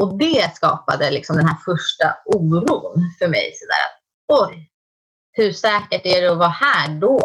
Och 0.00 0.18
det 0.18 0.56
skapade 0.56 1.10
liksom 1.10 1.36
den 1.36 1.46
här 1.46 1.58
första 1.64 2.16
oron 2.24 3.10
för 3.18 3.28
mig. 3.28 3.52
Sådär, 3.54 4.48
Oj, 4.48 4.70
hur 5.32 5.52
säkert 5.52 6.06
är 6.06 6.22
det 6.22 6.32
att 6.32 6.38
vara 6.38 6.48
här 6.48 6.88
då? 6.88 7.20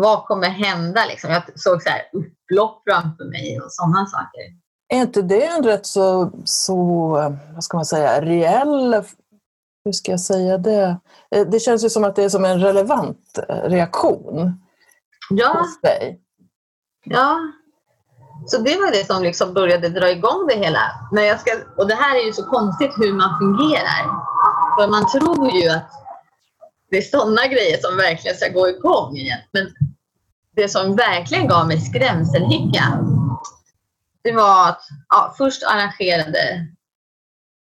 Vad 0.00 0.24
kommer 0.24 0.48
hända? 0.48 1.06
Liksom? 1.08 1.30
Jag 1.30 1.42
såg 1.54 1.82
så 1.82 1.88
här 1.88 2.02
upplopp 2.12 2.82
framför 2.90 3.24
mig 3.24 3.60
och 3.60 3.72
sådana 3.72 4.06
saker. 4.06 4.42
Är 4.88 5.00
inte 5.00 5.22
det 5.22 5.46
en 5.46 5.64
rätt 5.64 5.86
så, 5.86 6.32
så 6.44 6.76
vad 7.54 7.64
ska 7.64 7.76
man 7.76 7.86
säga, 7.86 8.20
reell, 8.20 9.04
hur 9.84 9.92
ska 9.92 10.10
jag 10.10 10.20
säga 10.20 10.58
det? 10.58 10.96
Eh, 11.30 11.46
det 11.46 11.60
känns 11.60 11.84
ju 11.84 11.90
som 11.90 12.04
att 12.04 12.16
det 12.16 12.24
är 12.24 12.28
som 12.28 12.44
en 12.44 12.60
relevant 12.60 13.38
eh, 13.48 13.62
reaktion 13.62 14.60
ja. 15.30 15.48
hos 15.58 15.80
dig. 15.80 16.20
Ja, 17.04 17.38
så 18.46 18.58
det 18.58 18.76
var 18.76 18.90
det 18.90 19.06
som 19.06 19.22
liksom 19.22 19.54
började 19.54 19.88
dra 19.88 20.10
igång 20.10 20.46
det 20.48 20.54
hela. 20.54 20.80
Men 21.12 21.24
jag 21.24 21.40
ska, 21.40 21.50
och 21.76 21.88
det 21.88 21.94
här 21.94 22.16
är 22.16 22.26
ju 22.26 22.32
så 22.32 22.44
konstigt 22.44 22.92
hur 22.96 23.12
man 23.12 23.38
fungerar. 23.38 24.04
För 24.78 24.88
man 24.88 25.10
tror 25.10 25.50
ju 25.50 25.68
att 25.68 25.90
det 26.90 26.98
är 26.98 27.02
sådana 27.02 27.46
grejer 27.46 27.78
som 27.80 27.96
verkligen 27.96 28.36
ska 28.36 28.48
gå 28.48 28.68
igång 28.68 29.16
igen. 29.16 29.38
Men 29.52 29.66
det 30.58 30.68
som 30.68 30.96
verkligen 30.96 31.48
gav 31.48 31.66
mig 31.66 31.80
skrämselhicka, 31.80 32.84
det 34.24 34.32
var 34.32 34.68
att 34.68 34.82
ja, 35.08 35.34
först 35.38 35.62
arrangerade 35.62 36.66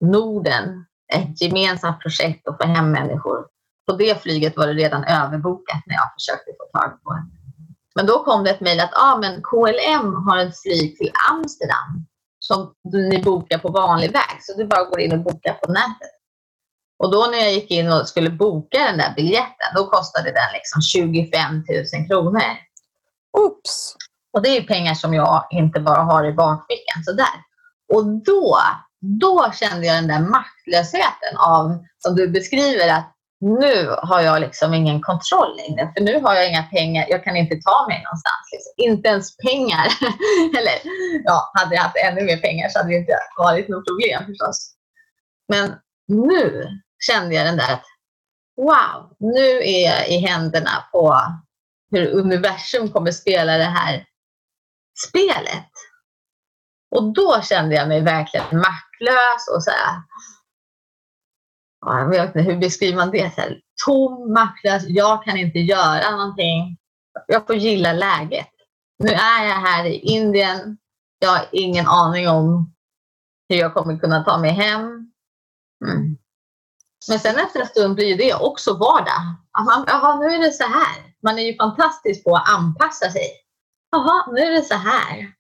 Norden 0.06 0.86
ett 1.14 1.42
gemensamt 1.42 2.02
projekt 2.02 2.48
att 2.48 2.58
få 2.58 2.68
hem 2.68 2.92
människor. 2.92 3.46
På 3.90 3.96
det 3.96 4.22
flyget 4.22 4.58
var 4.58 4.68
det 4.68 4.74
redan 4.74 5.04
överbokat 5.04 5.82
när 5.86 5.96
jag 5.96 6.14
försökte 6.14 6.52
få 6.60 6.80
tag 6.80 7.04
på 7.04 7.14
det. 7.14 7.24
Men 7.96 8.06
då 8.06 8.24
kom 8.24 8.44
det 8.44 8.50
ett 8.50 8.62
mejl 8.62 8.80
att 8.80 8.94
ah, 8.94 9.18
men 9.18 9.42
KLM 9.42 10.28
har 10.28 10.38
ett 10.38 10.62
flyg 10.62 10.98
till 10.98 11.12
Amsterdam 11.32 12.06
som 12.40 12.74
ni 12.84 13.24
bokar 13.24 13.58
på 13.58 13.72
vanlig 13.72 14.12
väg. 14.12 14.38
Så 14.40 14.58
du 14.58 14.66
bara 14.66 14.84
går 14.84 15.00
in 15.00 15.12
och 15.12 15.20
bokar 15.20 15.54
på 15.54 15.72
nätet. 15.72 16.12
Och 17.04 17.12
då 17.12 17.28
när 17.32 17.38
jag 17.38 17.54
gick 17.54 17.72
in 17.72 17.92
och 17.92 18.08
skulle 18.08 18.30
boka 18.30 18.78
den 18.78 18.98
där 18.98 19.14
biljetten, 19.16 19.70
då 19.76 19.88
kostade 19.88 20.32
den 20.32 20.54
liksom 20.54 20.82
25 20.82 21.56
000 22.00 22.08
kronor. 22.08 22.71
Oops! 23.38 23.96
Och 24.34 24.42
det 24.42 24.58
är 24.58 24.62
pengar 24.62 24.94
som 24.94 25.14
jag 25.14 25.48
inte 25.52 25.80
bara 25.80 26.02
har 26.02 26.26
i 26.26 26.34
bakfickan 26.34 27.04
sådär. 27.04 27.36
Och 27.94 28.06
då, 28.06 28.58
då 29.20 29.52
kände 29.54 29.88
jag 29.88 29.96
den 29.96 30.08
där 30.08 30.20
maktlösheten 30.20 31.38
av, 31.38 31.86
som 31.98 32.16
du 32.16 32.28
beskriver, 32.28 32.90
att 32.90 33.16
nu 33.42 33.96
har 34.02 34.22
jag 34.22 34.42
liksom 34.42 34.74
ingen 34.74 35.02
kontroll 35.02 35.58
längre, 35.58 35.92
för 35.94 36.04
nu 36.04 36.20
har 36.20 36.36
jag 36.36 36.50
inga 36.50 36.64
pengar. 36.64 37.06
Jag 37.10 37.24
kan 37.24 37.36
inte 37.36 37.56
ta 37.56 37.88
mig 37.88 38.04
någonstans. 38.04 38.44
Liksom. 38.52 38.74
Inte 38.78 39.10
ens 39.10 39.38
pengar. 39.38 39.88
Eller 40.58 40.74
ja, 41.24 41.52
hade 41.54 41.76
jag 41.76 41.82
haft 41.82 41.98
ännu 42.06 42.22
mer 42.22 42.38
pengar 42.38 42.70
så 42.70 42.80
hade 42.80 42.90
det 42.90 42.98
inte 42.98 43.18
varit 43.38 43.70
något 43.70 43.86
problem 43.86 44.26
förstås. 44.26 44.74
Men 45.48 45.74
nu 46.08 46.68
kände 47.00 47.36
jag 47.36 47.46
den 47.46 47.58
där 47.58 47.74
att 47.74 47.86
wow, 48.58 49.16
nu 49.20 49.62
är 49.64 49.86
jag 49.86 50.10
i 50.10 50.18
händerna 50.18 50.86
på 50.92 51.18
hur 51.92 52.20
universum 52.20 52.92
kommer 52.92 53.12
spela 53.12 53.58
det 53.58 53.64
här 53.64 54.06
spelet. 55.08 55.72
Och 56.96 57.14
då 57.14 57.42
kände 57.42 57.76
jag 57.76 57.88
mig 57.88 58.02
verkligen 58.02 58.46
maktlös 58.46 59.48
och 59.56 59.64
så 59.64 59.72
här, 59.72 60.02
jag 61.86 62.10
vet 62.10 62.26
inte, 62.26 62.42
hur 62.42 62.58
beskriver 62.58 62.98
man 62.98 63.12
det? 63.12 63.36
Så 63.36 63.42
här, 63.42 63.62
tom, 63.86 64.34
maktlös, 64.34 64.84
jag 64.88 65.24
kan 65.24 65.38
inte 65.38 65.60
göra 65.60 66.12
någonting. 66.12 66.78
Jag 67.28 67.48
får 67.48 67.56
gilla 67.56 67.94
läget. 67.94 68.50
Nu 68.98 69.10
är 69.10 69.46
jag 69.48 69.56
här 69.56 69.86
i 69.86 69.96
Indien. 69.96 70.78
Jag 71.20 71.30
har 71.30 71.46
ingen 71.52 71.88
aning 71.88 72.30
om 72.30 72.74
hur 73.50 73.58
jag 73.58 73.74
kommer 73.74 74.00
kunna 74.00 74.24
ta 74.24 74.38
mig 74.38 74.52
hem. 74.52 75.12
Mm. 75.86 76.18
Men 77.08 77.20
sen 77.20 77.40
efter 77.40 77.60
en 77.60 77.68
stund 77.68 77.96
blir 77.96 78.18
det 78.18 78.34
också 78.34 78.74
vardag. 78.74 79.36
man, 79.66 79.84
jaha, 79.88 80.20
nu 80.20 80.26
är 80.26 80.40
det 80.40 80.52
så 80.52 80.64
här. 80.64 81.14
Man 81.24 81.40
är 81.40 81.44
ju 81.44 81.58
fantastisk 81.58 82.24
på 82.24 82.36
att 82.36 82.50
anpassa 82.50 83.10
sig. 83.10 83.30
Jaha, 83.92 84.32
nu 84.32 84.42
är 84.42 84.52
det 84.52 84.64
så 84.64 84.76
här. 84.76 85.34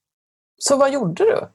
Så 0.58 0.78
vad 0.78 0.94
gjorde 0.94 1.24
du? 1.24 1.52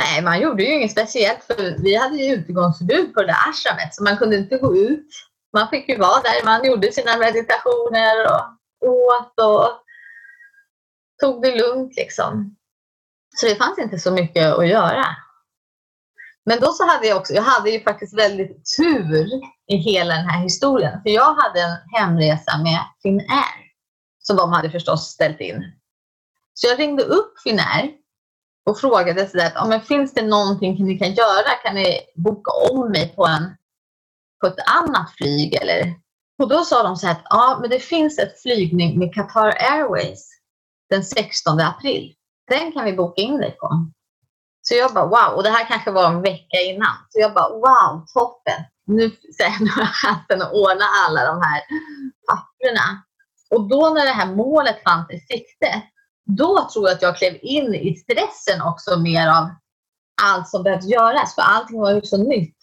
Nej, 0.00 0.22
man 0.22 0.40
gjorde 0.40 0.62
ju 0.62 0.74
inget 0.74 0.90
speciellt 0.90 1.44
för 1.44 1.82
vi 1.82 1.96
hade 1.96 2.16
ju 2.16 2.34
utegångsförbud 2.34 3.14
på 3.14 3.20
det 3.20 3.26
där 3.26 3.50
ashramet 3.50 3.94
så 3.94 4.02
man 4.02 4.16
kunde 4.16 4.36
inte 4.36 4.58
gå 4.58 4.76
ut. 4.76 5.08
Man 5.52 5.68
fick 5.68 5.88
ju 5.88 5.98
vara 5.98 6.22
där, 6.22 6.44
man 6.44 6.64
gjorde 6.64 6.92
sina 6.92 7.16
meditationer 7.16 8.26
och 8.26 8.58
åt 8.88 9.40
och 9.40 9.82
tog 11.22 11.42
det 11.42 11.56
lugnt 11.56 11.96
liksom. 11.96 12.56
Så 13.36 13.46
det 13.46 13.56
fanns 13.56 13.78
inte 13.78 13.98
så 13.98 14.10
mycket 14.12 14.58
att 14.58 14.68
göra. 14.68 15.04
Men 16.48 16.60
då 16.60 16.72
så 16.72 16.86
hade 16.86 17.06
jag 17.06 17.16
också, 17.16 17.32
jag 17.32 17.42
hade 17.42 17.70
ju 17.70 17.80
faktiskt 17.80 18.18
väldigt 18.18 18.76
tur 18.76 19.28
i 19.66 19.76
hela 19.76 20.14
den 20.14 20.26
här 20.26 20.42
historien. 20.42 21.02
För 21.02 21.10
jag 21.10 21.34
hade 21.34 21.60
en 21.60 21.76
hemresa 21.92 22.58
med 22.58 22.80
Finnair 23.02 23.58
som 24.18 24.36
de 24.36 24.52
hade 24.52 24.70
förstås 24.70 25.08
ställt 25.08 25.40
in. 25.40 25.62
Så 26.54 26.66
jag 26.66 26.78
ringde 26.78 27.02
upp 27.02 27.32
Finnair 27.44 27.90
och 28.66 28.78
frågade 28.78 29.28
sådär 29.28 29.52
att, 29.54 29.68
men 29.68 29.80
finns 29.80 30.14
det 30.14 30.22
någonting 30.22 30.84
ni 30.84 30.98
kan 30.98 31.12
göra? 31.12 31.50
Kan 31.64 31.74
ni 31.74 32.00
boka 32.14 32.50
om 32.70 32.90
mig 32.90 33.14
på, 33.16 33.26
en, 33.26 33.56
på 34.40 34.46
ett 34.46 34.68
annat 34.82 35.10
flyg? 35.10 35.54
Eller? 35.54 35.94
Och 36.38 36.48
då 36.48 36.64
sa 36.64 36.82
de 36.82 36.96
så 36.96 37.06
här 37.06 37.14
att 37.14 37.22
ja, 37.24 37.58
men 37.60 37.70
det 37.70 37.80
finns 37.80 38.18
ett 38.18 38.42
flygning 38.42 38.98
med 38.98 39.14
Qatar 39.14 39.54
Airways 39.72 40.28
den 40.90 41.04
16 41.04 41.60
april. 41.60 42.14
Den 42.50 42.72
kan 42.72 42.84
vi 42.84 42.92
boka 42.92 43.22
in 43.22 43.38
dig 43.38 43.56
på. 43.60 43.92
Så 44.68 44.74
jag 44.74 44.94
bara 44.94 45.06
wow, 45.06 45.36
och 45.36 45.42
det 45.42 45.50
här 45.50 45.68
kanske 45.68 45.90
var 45.90 46.06
en 46.06 46.22
vecka 46.22 46.60
innan. 46.64 46.96
Så 47.08 47.20
jag 47.20 47.34
bara 47.34 47.48
wow, 47.48 48.06
toppen. 48.14 48.64
Nu, 48.86 49.04
nu 49.60 49.70
har 49.70 49.82
jag 49.82 49.94
chansen 49.94 50.42
att 50.42 50.52
ordna 50.52 50.84
alla 51.06 51.24
de 51.24 51.42
här 51.42 51.62
papperna. 52.30 53.02
Och 53.50 53.68
då 53.68 53.90
när 53.90 54.04
det 54.04 54.12
här 54.12 54.34
målet 54.34 54.82
fanns 54.82 55.10
i 55.10 55.18
sikte, 55.18 55.82
då 56.26 56.68
tror 56.72 56.88
jag 56.88 56.94
att 56.94 57.02
jag 57.02 57.16
klev 57.16 57.38
in 57.42 57.74
i 57.74 57.96
stressen 57.96 58.62
också 58.62 58.98
mer 58.98 59.28
av 59.28 59.50
allt 60.22 60.48
som 60.48 60.62
behövde 60.62 60.86
göras, 60.86 61.34
för 61.34 61.42
allting 61.42 61.80
var 61.80 61.92
ju 61.92 62.02
så 62.02 62.16
nytt. 62.16 62.56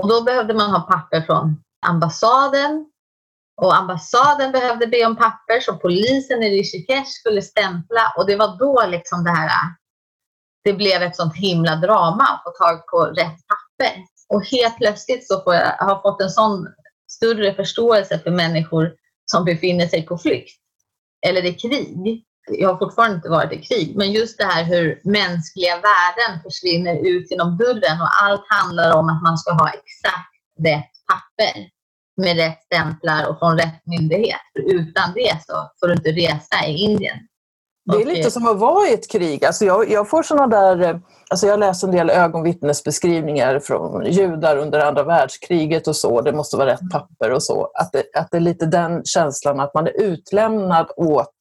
Och 0.00 0.08
då 0.08 0.22
behövde 0.22 0.54
man 0.54 0.70
ha 0.70 0.80
papper 0.80 1.20
från 1.20 1.62
ambassaden 1.86 2.90
och 3.62 3.76
ambassaden 3.76 4.52
behövde 4.52 4.86
be 4.86 5.06
om 5.06 5.16
papper 5.16 5.60
så 5.60 5.76
polisen 5.76 6.42
i 6.42 6.50
Rishikesh 6.50 7.10
skulle 7.20 7.42
stämpla 7.42 8.12
och 8.16 8.26
det 8.26 8.36
var 8.36 8.58
då 8.58 8.86
liksom 8.86 9.24
det 9.24 9.30
här 9.30 9.48
det 10.66 10.72
blev 10.72 11.02
ett 11.02 11.16
sånt 11.16 11.36
himla 11.36 11.76
drama 11.76 12.22
att 12.22 12.42
få 12.44 12.64
tag 12.64 12.86
på 12.86 13.04
rätt 13.04 13.38
papper. 13.48 14.04
Och 14.28 14.44
helt 14.44 14.76
plötsligt 14.76 15.28
så 15.28 15.42
får 15.42 15.54
jag, 15.54 15.74
jag 15.78 15.84
har 15.84 16.02
fått 16.02 16.20
en 16.20 16.30
sån 16.30 16.66
större 17.10 17.54
förståelse 17.54 18.18
för 18.18 18.30
människor 18.30 18.92
som 19.26 19.44
befinner 19.44 19.86
sig 19.86 20.06
på 20.06 20.18
flykt 20.18 20.60
eller 21.26 21.44
i 21.44 21.52
krig 21.54 22.24
jag 22.48 22.68
har 22.68 22.78
fortfarande 22.78 23.16
inte 23.16 23.28
varit 23.28 23.52
i 23.52 23.62
krig, 23.62 23.96
men 23.96 24.12
just 24.12 24.38
det 24.38 24.44
här 24.44 24.64
hur 24.64 25.00
mänskliga 25.04 25.74
värden 25.74 26.42
försvinner 26.42 27.06
ut 27.08 27.30
genom 27.30 27.56
dörren 27.56 28.00
och 28.00 28.22
allt 28.22 28.44
handlar 28.48 28.96
om 28.96 29.08
att 29.08 29.22
man 29.22 29.38
ska 29.38 29.52
ha 29.52 29.68
exakt 29.68 30.32
rätt 30.64 30.92
papper 31.08 31.70
med 32.16 32.36
rätt 32.36 32.62
stämplar 32.62 33.28
och 33.28 33.38
från 33.38 33.58
rätt 33.58 33.86
myndighet. 33.86 34.40
För 34.52 34.74
utan 34.74 35.12
det 35.14 35.40
så 35.46 35.70
får 35.80 35.86
du 35.88 35.94
inte 35.94 36.12
resa 36.12 36.66
i 36.66 36.76
Indien. 36.76 37.18
Det 37.86 38.02
är 38.02 38.06
lite 38.06 38.30
som 38.30 38.48
att 38.48 38.58
vara 38.58 38.88
i 38.88 38.94
ett 38.94 39.10
krig. 39.10 39.44
Alltså 39.44 39.64
jag, 39.64 39.90
jag 39.90 40.08
får 40.08 40.22
såna 40.22 40.46
där... 40.46 41.00
Alltså 41.30 41.46
jag 41.46 41.60
läser 41.60 41.88
en 41.88 41.94
del 41.94 42.10
ögonvittnesbeskrivningar 42.10 43.60
från 43.60 44.06
judar 44.06 44.56
under 44.56 44.80
andra 44.80 45.02
världskriget 45.02 45.88
och 45.88 45.96
så. 45.96 46.20
Det 46.20 46.32
måste 46.32 46.56
vara 46.56 46.70
rätt 46.70 46.90
papper 46.92 47.32
och 47.32 47.42
så. 47.42 47.70
Att 47.74 47.92
det, 47.92 48.04
att 48.14 48.30
det 48.30 48.36
är 48.36 48.40
lite 48.40 48.66
den 48.66 49.04
känslan 49.04 49.60
att 49.60 49.74
man 49.74 49.86
är 49.86 50.00
utlämnad 50.00 50.90
åt 50.96 51.34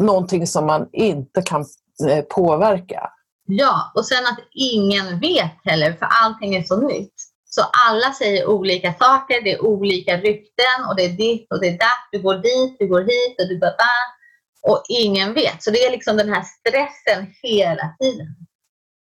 någonting 0.00 0.46
som 0.46 0.66
man 0.66 0.88
inte 0.92 1.42
kan 1.42 1.64
eh, 2.08 2.24
påverka. 2.24 3.10
Ja, 3.46 3.92
och 3.94 4.06
sen 4.06 4.26
att 4.26 4.38
ingen 4.54 5.20
vet 5.20 5.52
heller, 5.64 5.92
för 5.92 6.08
allting 6.24 6.54
är 6.54 6.62
så 6.62 6.80
nytt. 6.80 7.14
Så 7.44 7.62
alla 7.88 8.12
säger 8.12 8.46
olika 8.46 8.94
saker, 8.94 9.42
det 9.44 9.52
är 9.52 9.64
olika 9.64 10.16
rykten 10.16 10.78
och 10.88 10.96
det 10.96 11.04
är 11.04 11.12
ditt 11.12 11.52
och 11.52 11.60
det 11.60 11.68
är 11.68 11.78
datt. 11.78 12.08
Du 12.12 12.22
går 12.22 12.34
dit, 12.34 12.76
du 12.78 12.86
går 12.88 13.00
hit 13.00 13.40
och 13.40 13.48
du 13.48 13.58
bara 13.58 13.74
och 14.62 14.82
ingen 14.88 15.34
vet. 15.34 15.62
Så 15.62 15.70
det 15.70 15.84
är 15.84 15.90
liksom 15.90 16.16
den 16.16 16.32
här 16.32 16.42
stressen 16.42 17.26
hela 17.42 17.94
tiden. 18.00 18.26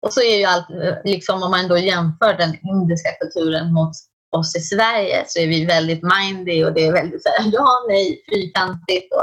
Och 0.01 0.13
så 0.13 0.21
är 0.21 0.37
ju 0.37 0.43
allt, 0.43 0.69
eh, 0.69 0.95
liksom 1.03 1.43
om 1.43 1.51
man 1.51 1.67
då 1.67 1.77
jämför 1.77 2.33
den 2.33 2.57
indiska 2.71 3.09
kulturen 3.19 3.73
mot 3.73 3.91
oss 4.31 4.55
i 4.55 4.59
Sverige 4.59 5.23
så 5.27 5.39
är 5.39 5.47
vi 5.47 5.65
väldigt 5.65 6.01
mindy 6.03 6.63
och 6.63 6.73
det 6.73 6.85
är 6.85 6.93
väldigt 6.93 7.23
så 7.23 7.29
här, 7.29 7.49
ja, 7.53 7.85
nej, 7.89 8.23
fyrkantigt. 8.29 9.13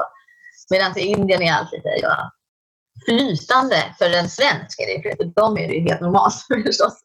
Medan 0.70 0.98
i 0.98 1.00
Indien 1.00 1.42
är 1.42 1.52
allt 1.52 1.72
lite 1.72 1.88
ja, 2.02 2.30
flytande 3.04 3.94
för 3.98 4.10
en 4.10 4.28
svensk. 4.28 4.80
Är 4.80 4.86
det, 4.86 5.16
för 5.16 5.24
dem 5.24 5.58
är 5.58 5.68
det 5.68 5.90
helt 5.90 6.00
normalt 6.00 6.34
förstås. 6.66 6.98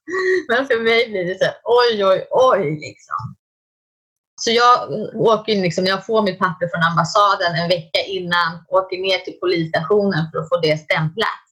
Men 0.48 0.68
för 0.68 0.84
mig 0.84 1.10
blir 1.10 1.26
det 1.26 1.38
så 1.40 1.46
här, 1.46 1.56
oj, 1.64 2.06
oj, 2.06 2.28
oj. 2.32 2.72
Liksom. 2.72 3.36
Så 4.40 4.52
jag 4.52 4.90
åker 5.16 5.54
in, 5.54 5.62
liksom, 5.62 5.86
jag 5.86 6.06
får 6.06 6.22
mitt 6.22 6.40
papper 6.40 6.68
från 6.68 6.84
ambassaden 6.84 7.56
en 7.56 7.70
vecka 7.70 8.00
innan, 8.08 8.66
åker 8.68 8.98
ner 8.98 9.18
till 9.18 9.40
polisstationen 9.40 10.32
för 10.32 10.40
att 10.40 10.50
få 10.50 10.58
det 10.58 10.78
stämplat. 10.78 11.44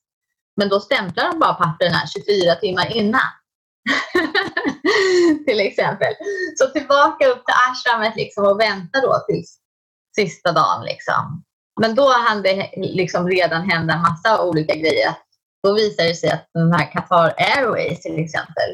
Men 0.57 0.69
då 0.69 0.79
stämplar 0.79 1.29
de 1.31 1.39
bara 1.39 1.53
papperna 1.53 1.97
24 2.07 2.55
timmar 2.55 2.97
innan. 2.97 3.29
till 5.47 5.59
exempel. 5.59 6.13
Så 6.55 6.67
tillbaka 6.67 7.27
upp 7.27 7.45
till 7.45 7.55
ashramet 7.71 8.15
liksom 8.15 8.45
och 8.45 8.59
vänta 8.59 9.01
då 9.01 9.23
till 9.27 9.43
sista 10.15 10.51
dagen. 10.51 10.85
Liksom. 10.85 11.43
Men 11.81 11.95
då 11.95 12.07
hann 12.09 12.41
det 12.41 12.69
liksom 12.75 13.27
redan 13.27 13.69
hända 13.69 13.93
en 13.93 14.01
massa 14.01 14.43
olika 14.43 14.75
grejer. 14.75 15.15
Då 15.63 15.73
visade 15.73 16.09
det 16.09 16.15
sig 16.15 16.29
att 16.29 16.49
den 16.53 16.73
här 16.73 16.91
Qatar 16.91 17.33
Airways 17.37 18.01
till 18.01 18.19
exempel, 18.19 18.69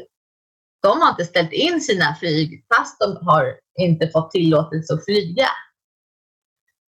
de 0.84 1.00
har 1.00 1.10
inte 1.10 1.24
ställt 1.24 1.52
in 1.52 1.80
sina 1.80 2.14
flyg 2.14 2.64
fast 2.76 3.00
de 3.00 3.26
har 3.26 3.54
inte 3.80 4.08
fått 4.08 4.30
tillåtelse 4.30 4.94
att 4.94 5.04
flyga. 5.04 5.48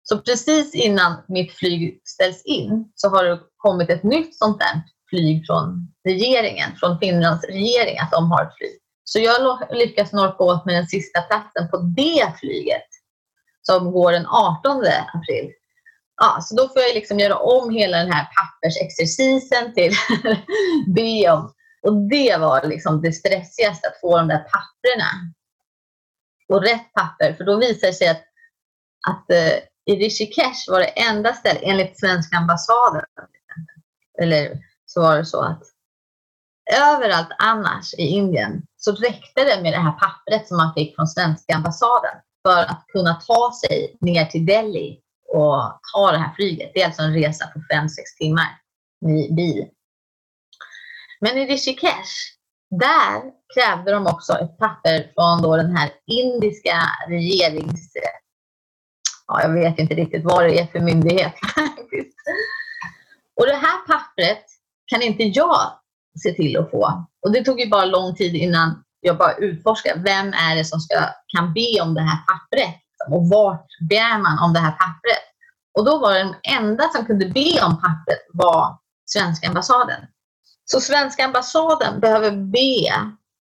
Så 0.03 0.17
precis 0.17 0.75
innan 0.75 1.17
mitt 1.27 1.53
flyg 1.53 2.01
ställs 2.05 2.45
in 2.45 2.91
så 2.95 3.09
har 3.09 3.23
det 3.23 3.39
kommit 3.57 3.89
ett 3.89 4.03
nytt 4.03 4.37
sånt 4.37 4.59
där 4.59 4.81
flyg 5.09 5.45
från 5.45 5.87
regeringen, 6.07 6.69
från 6.79 6.99
Finlands 6.99 7.45
regering, 7.45 7.99
att 7.99 8.11
de 8.11 8.31
har 8.31 8.43
ett 8.43 8.57
flyg. 8.57 8.79
Så 9.03 9.19
jag 9.19 9.59
lyckas 9.71 10.13
norka 10.13 10.43
åt 10.43 10.65
med 10.65 10.75
den 10.75 10.87
sista 10.87 11.21
platsen 11.21 11.69
på 11.71 11.77
det 11.77 12.33
flyget 12.39 12.87
som 13.61 13.91
går 13.91 14.11
den 14.11 14.27
18 14.27 14.77
april. 15.13 15.51
Ja, 16.21 16.37
så 16.41 16.55
då 16.55 16.67
får 16.67 16.81
jag 16.81 16.95
liksom 16.95 17.19
göra 17.19 17.35
om 17.37 17.69
hela 17.69 17.97
den 17.97 18.11
här 18.11 18.27
pappersexercisen 18.35 19.73
till 19.73 19.93
be 20.95 21.31
om. 21.31 21.53
Och 21.81 22.09
det 22.09 22.37
var 22.37 22.67
liksom 22.67 23.01
det 23.01 23.11
stressigaste, 23.11 23.87
att 23.87 23.99
få 24.01 24.17
de 24.17 24.27
där 24.27 24.37
papperna. 24.37 25.33
Och 26.49 26.61
rätt 26.61 26.93
papper, 26.93 27.33
för 27.33 27.43
då 27.43 27.57
visar 27.57 27.87
det 27.87 27.93
sig 27.93 28.07
att, 28.07 28.23
att 29.09 29.31
eh, 29.31 29.57
i 29.85 29.95
Rishikesh 29.95 30.71
var 30.71 30.79
det 30.79 31.01
enda 31.01 31.33
stället, 31.33 31.61
enligt 31.63 31.99
svenska 31.99 32.37
ambassaden, 32.37 33.05
eller 34.21 34.59
så 34.85 35.01
var 35.01 35.17
det 35.17 35.25
så 35.25 35.41
att 35.41 35.63
överallt 36.73 37.29
annars 37.37 37.93
i 37.93 38.01
Indien 38.01 38.61
så 38.77 38.91
räckte 38.91 39.43
det 39.43 39.61
med 39.61 39.73
det 39.73 39.79
här 39.79 39.91
pappret 39.91 40.47
som 40.47 40.57
man 40.57 40.73
fick 40.73 40.95
från 40.95 41.07
svenska 41.07 41.55
ambassaden 41.55 42.15
för 42.47 42.61
att 42.61 42.85
kunna 42.87 43.13
ta 43.13 43.53
sig 43.65 43.97
ner 44.01 44.25
till 44.25 44.45
Delhi 44.45 44.99
och 45.33 45.79
ta 45.93 46.11
det 46.11 46.17
här 46.17 46.33
flyget. 46.35 46.71
Det 46.73 46.81
är 46.81 46.85
alltså 46.85 47.01
en 47.01 47.13
resa 47.13 47.47
på 47.47 47.59
5-6 47.59 47.87
timmar 48.19 48.47
i 49.05 49.33
bil. 49.33 49.67
Men 51.21 51.37
i 51.37 51.45
Rishikesh, 51.45 52.13
där 52.79 53.21
krävde 53.53 53.91
de 53.91 54.07
också 54.07 54.33
ett 54.33 54.57
papper 54.57 55.11
från 55.15 55.41
då 55.41 55.57
den 55.57 55.77
här 55.77 55.91
indiska 56.07 56.81
regerings... 57.07 57.91
Ja, 59.27 59.41
jag 59.41 59.53
vet 59.53 59.79
inte 59.79 59.95
riktigt 59.95 60.23
vad 60.23 60.43
det 60.43 60.59
är 60.59 60.65
för 60.65 60.79
myndighet. 60.79 61.33
och 63.39 63.45
det 63.45 63.55
här 63.55 63.87
pappret 63.87 64.45
kan 64.85 65.01
inte 65.01 65.23
jag 65.23 65.71
se 66.23 66.33
till 66.33 66.57
att 66.57 66.71
få. 66.71 67.07
Och 67.21 67.31
det 67.31 67.43
tog 67.43 67.59
ju 67.59 67.69
bara 67.69 67.85
lång 67.85 68.15
tid 68.15 68.35
innan 68.35 68.83
jag 69.01 69.17
bara 69.17 69.33
utforskade 69.33 70.01
vem 70.03 70.27
är 70.27 70.55
det 70.55 70.65
som 70.65 70.79
ska, 70.79 70.95
kan 71.27 71.53
be 71.53 71.81
om 71.81 71.93
det 71.93 72.01
här 72.01 72.17
pappret 72.17 72.81
och 73.09 73.29
vart 73.29 73.67
ber 73.89 74.17
man 74.17 74.39
om 74.39 74.53
det 74.53 74.59
här 74.59 74.71
pappret. 74.71 75.25
Och 75.77 75.85
då 75.85 75.99
var 75.99 76.13
det 76.13 76.19
den 76.19 76.35
enda 76.59 76.83
som 76.89 77.05
kunde 77.05 77.25
be 77.25 77.65
om 77.65 77.81
pappret 77.81 78.25
var 78.33 78.77
svenska 79.05 79.47
ambassaden. 79.47 80.01
Så 80.71 80.81
svenska 80.81 81.25
ambassaden 81.25 81.99
behöver 81.99 82.31
be 82.31 82.93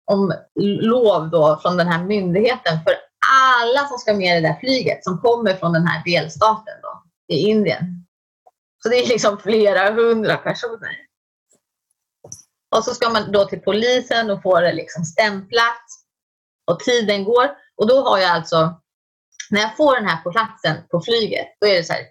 om 0.05 0.33
lov 0.81 1.29
då 1.29 1.59
från 1.61 1.77
den 1.77 1.87
här 1.87 2.03
myndigheten 2.03 2.79
för 2.83 2.93
alla 3.33 3.87
som 3.87 3.97
ska 3.97 4.13
med 4.13 4.37
i 4.37 4.41
det 4.41 4.47
där 4.47 4.59
flyget 4.59 5.03
som 5.03 5.21
kommer 5.21 5.53
från 5.53 5.73
den 5.73 5.87
här 5.87 6.03
delstaten 6.05 6.73
då, 6.81 7.03
i 7.35 7.37
Indien. 7.37 8.05
Så 8.83 8.89
det 8.89 8.95
är 8.95 9.07
liksom 9.07 9.39
flera 9.39 9.91
hundra 9.91 10.37
personer. 10.37 10.97
Och 12.75 12.83
så 12.83 12.93
ska 12.93 13.09
man 13.09 13.31
då 13.31 13.45
till 13.45 13.61
polisen 13.61 14.31
och 14.31 14.41
få 14.41 14.59
det 14.59 14.73
liksom 14.73 15.03
stämplat. 15.03 15.85
Och 16.71 16.79
tiden 16.79 17.23
går. 17.23 17.49
Och 17.77 17.87
då 17.87 18.09
har 18.09 18.17
jag 18.17 18.31
alltså, 18.31 18.81
när 19.49 19.61
jag 19.61 19.77
får 19.77 19.95
den 19.95 20.05
här 20.05 20.23
på 20.23 20.31
platsen 20.31 20.77
på 20.91 21.01
flyget, 21.01 21.47
då 21.61 21.67
är 21.67 21.73
det 21.73 21.83
så 21.83 21.93
här. 21.93 22.07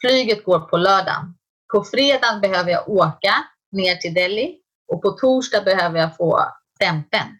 Flyget 0.00 0.44
går 0.44 0.60
på 0.60 0.76
lördagen. 0.76 1.34
På 1.72 1.84
fredagen 1.84 2.40
behöver 2.40 2.70
jag 2.70 2.88
åka 2.88 3.34
ner 3.72 3.96
till 3.96 4.14
Delhi 4.14 4.56
och 4.92 5.02
på 5.02 5.10
torsdag 5.10 5.62
behöver 5.62 6.00
jag 6.00 6.16
få 6.16 6.40
stämpeln. 6.74 7.38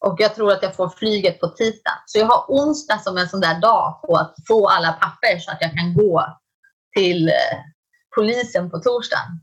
Och 0.00 0.16
jag 0.20 0.34
tror 0.34 0.52
att 0.52 0.62
jag 0.62 0.76
får 0.76 0.88
flyget 0.88 1.40
på 1.40 1.48
tisdag. 1.48 2.02
Så 2.06 2.18
jag 2.18 2.26
har 2.26 2.44
onsdag 2.48 2.98
som 2.98 3.18
en 3.18 3.28
sån 3.28 3.40
där 3.40 3.60
dag 3.60 4.02
på 4.02 4.16
att 4.16 4.34
få 4.48 4.68
alla 4.68 4.92
papper 4.92 5.38
så 5.38 5.50
att 5.50 5.58
jag 5.60 5.72
kan 5.72 5.94
gå 5.94 6.38
till 6.96 7.28
eh, 7.28 7.58
polisen 8.16 8.70
på 8.70 8.78
torsdagen. 8.78 9.40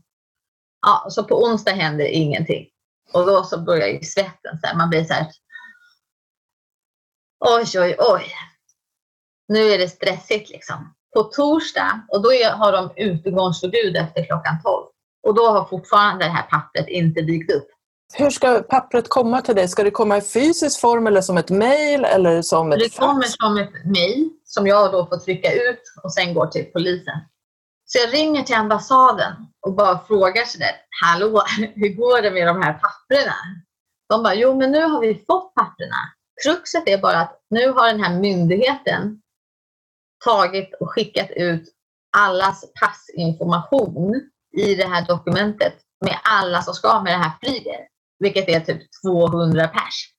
Ja, 0.86 1.06
så 1.10 1.24
på 1.24 1.44
onsdag 1.44 1.72
händer 1.72 2.04
ingenting. 2.04 2.66
Och 3.12 3.26
då 3.26 3.44
så 3.44 3.60
börjar 3.60 3.88
ju 3.88 4.00
svetten. 4.02 4.58
Så 4.60 4.66
här. 4.66 4.76
Man 4.76 4.90
blir 4.90 5.04
så 5.04 5.12
här. 5.12 5.26
Oj, 7.40 7.80
oj, 7.80 7.96
oj. 7.98 8.24
Nu 9.48 9.70
är 9.70 9.78
det 9.78 9.88
stressigt 9.88 10.50
liksom. 10.50 10.94
På 11.14 11.22
torsdag, 11.22 12.06
och 12.08 12.22
då 12.22 12.28
har 12.54 12.72
de 12.72 12.92
utegångsförbud 12.96 13.96
efter 13.96 14.24
klockan 14.24 14.62
12. 14.62 14.86
Och 15.26 15.34
då 15.34 15.46
har 15.46 15.64
fortfarande 15.64 16.24
det 16.24 16.30
här 16.30 16.42
pappret 16.42 16.88
inte 16.88 17.20
dykt 17.20 17.52
upp. 17.52 17.68
Hur 18.14 18.30
ska 18.30 18.62
pappret 18.62 19.08
komma 19.08 19.42
till 19.42 19.54
dig? 19.54 19.68
Ska 19.68 19.82
det 19.82 19.90
komma 19.90 20.16
i 20.16 20.20
fysisk 20.20 20.80
form 20.80 21.06
eller 21.06 21.20
som 21.20 21.36
ett 21.36 21.50
mejl 21.50 22.04
eller 22.04 22.42
som 22.42 22.72
ett 22.72 22.78
Det 22.78 22.96
kommer 22.98 23.22
som 23.22 23.56
ett 23.56 23.84
mejl 23.84 24.30
som 24.44 24.66
jag 24.66 24.92
då 24.92 25.06
får 25.06 25.16
trycka 25.16 25.52
ut 25.52 25.82
och 26.02 26.12
sen 26.12 26.34
går 26.34 26.46
till 26.46 26.64
polisen. 26.64 27.18
Så 27.84 27.98
jag 27.98 28.14
ringer 28.14 28.42
till 28.42 28.54
ambassaden 28.54 29.32
och 29.66 29.72
bara 29.72 29.98
frågar 29.98 30.44
sådär, 30.44 30.72
hallå, 31.02 31.42
hur 31.74 31.88
går 31.88 32.22
det 32.22 32.30
med 32.30 32.46
de 32.46 32.62
här 32.62 32.72
papperna? 32.72 33.34
De 34.08 34.22
bara, 34.22 34.34
jo 34.34 34.56
men 34.56 34.72
nu 34.72 34.82
har 34.82 35.00
vi 35.00 35.14
fått 35.14 35.54
papperna. 35.54 35.96
Kruxet 36.44 36.88
är 36.88 36.98
bara 36.98 37.20
att 37.20 37.40
nu 37.50 37.72
har 37.72 37.86
den 37.86 38.04
här 38.04 38.20
myndigheten 38.20 39.20
tagit 40.24 40.74
och 40.80 40.90
skickat 40.90 41.30
ut 41.30 41.64
allas 42.16 42.64
passinformation 42.80 44.30
i 44.56 44.74
det 44.74 44.86
här 44.86 45.06
dokumentet 45.06 45.74
med 46.04 46.18
alla 46.22 46.62
som 46.62 46.74
ska 46.74 47.00
med 47.00 47.12
det 47.12 47.24
här 47.24 47.32
flyget, 47.42 47.80
vilket 48.18 48.48
är 48.48 48.60
typ 48.60 48.82
200 49.04 49.68
pers. 49.68 50.10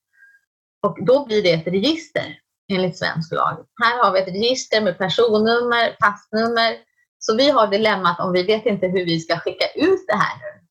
Och 0.84 1.06
då 1.06 1.26
blir 1.26 1.44
det 1.44 1.52
ett 1.52 1.68
register 1.68 2.38
enligt 2.74 2.98
svensk 2.98 3.32
lag. 3.32 3.66
Här 3.84 4.04
har 4.04 4.12
vi 4.12 4.20
ett 4.20 4.28
register 4.28 4.82
med 4.82 4.98
personnummer, 4.98 5.98
passnummer, 6.00 6.78
så 7.20 7.36
vi 7.36 7.50
har 7.50 7.68
dilemmat 7.68 8.20
om 8.20 8.32
vi 8.32 8.44
vet 8.44 8.66
inte 8.66 8.88
hur 8.88 9.06
vi 9.06 9.20
ska 9.20 9.38
skicka 9.38 9.66
ut 9.76 10.08
det 10.08 10.16
här 10.16 10.38
nu. 10.38 10.68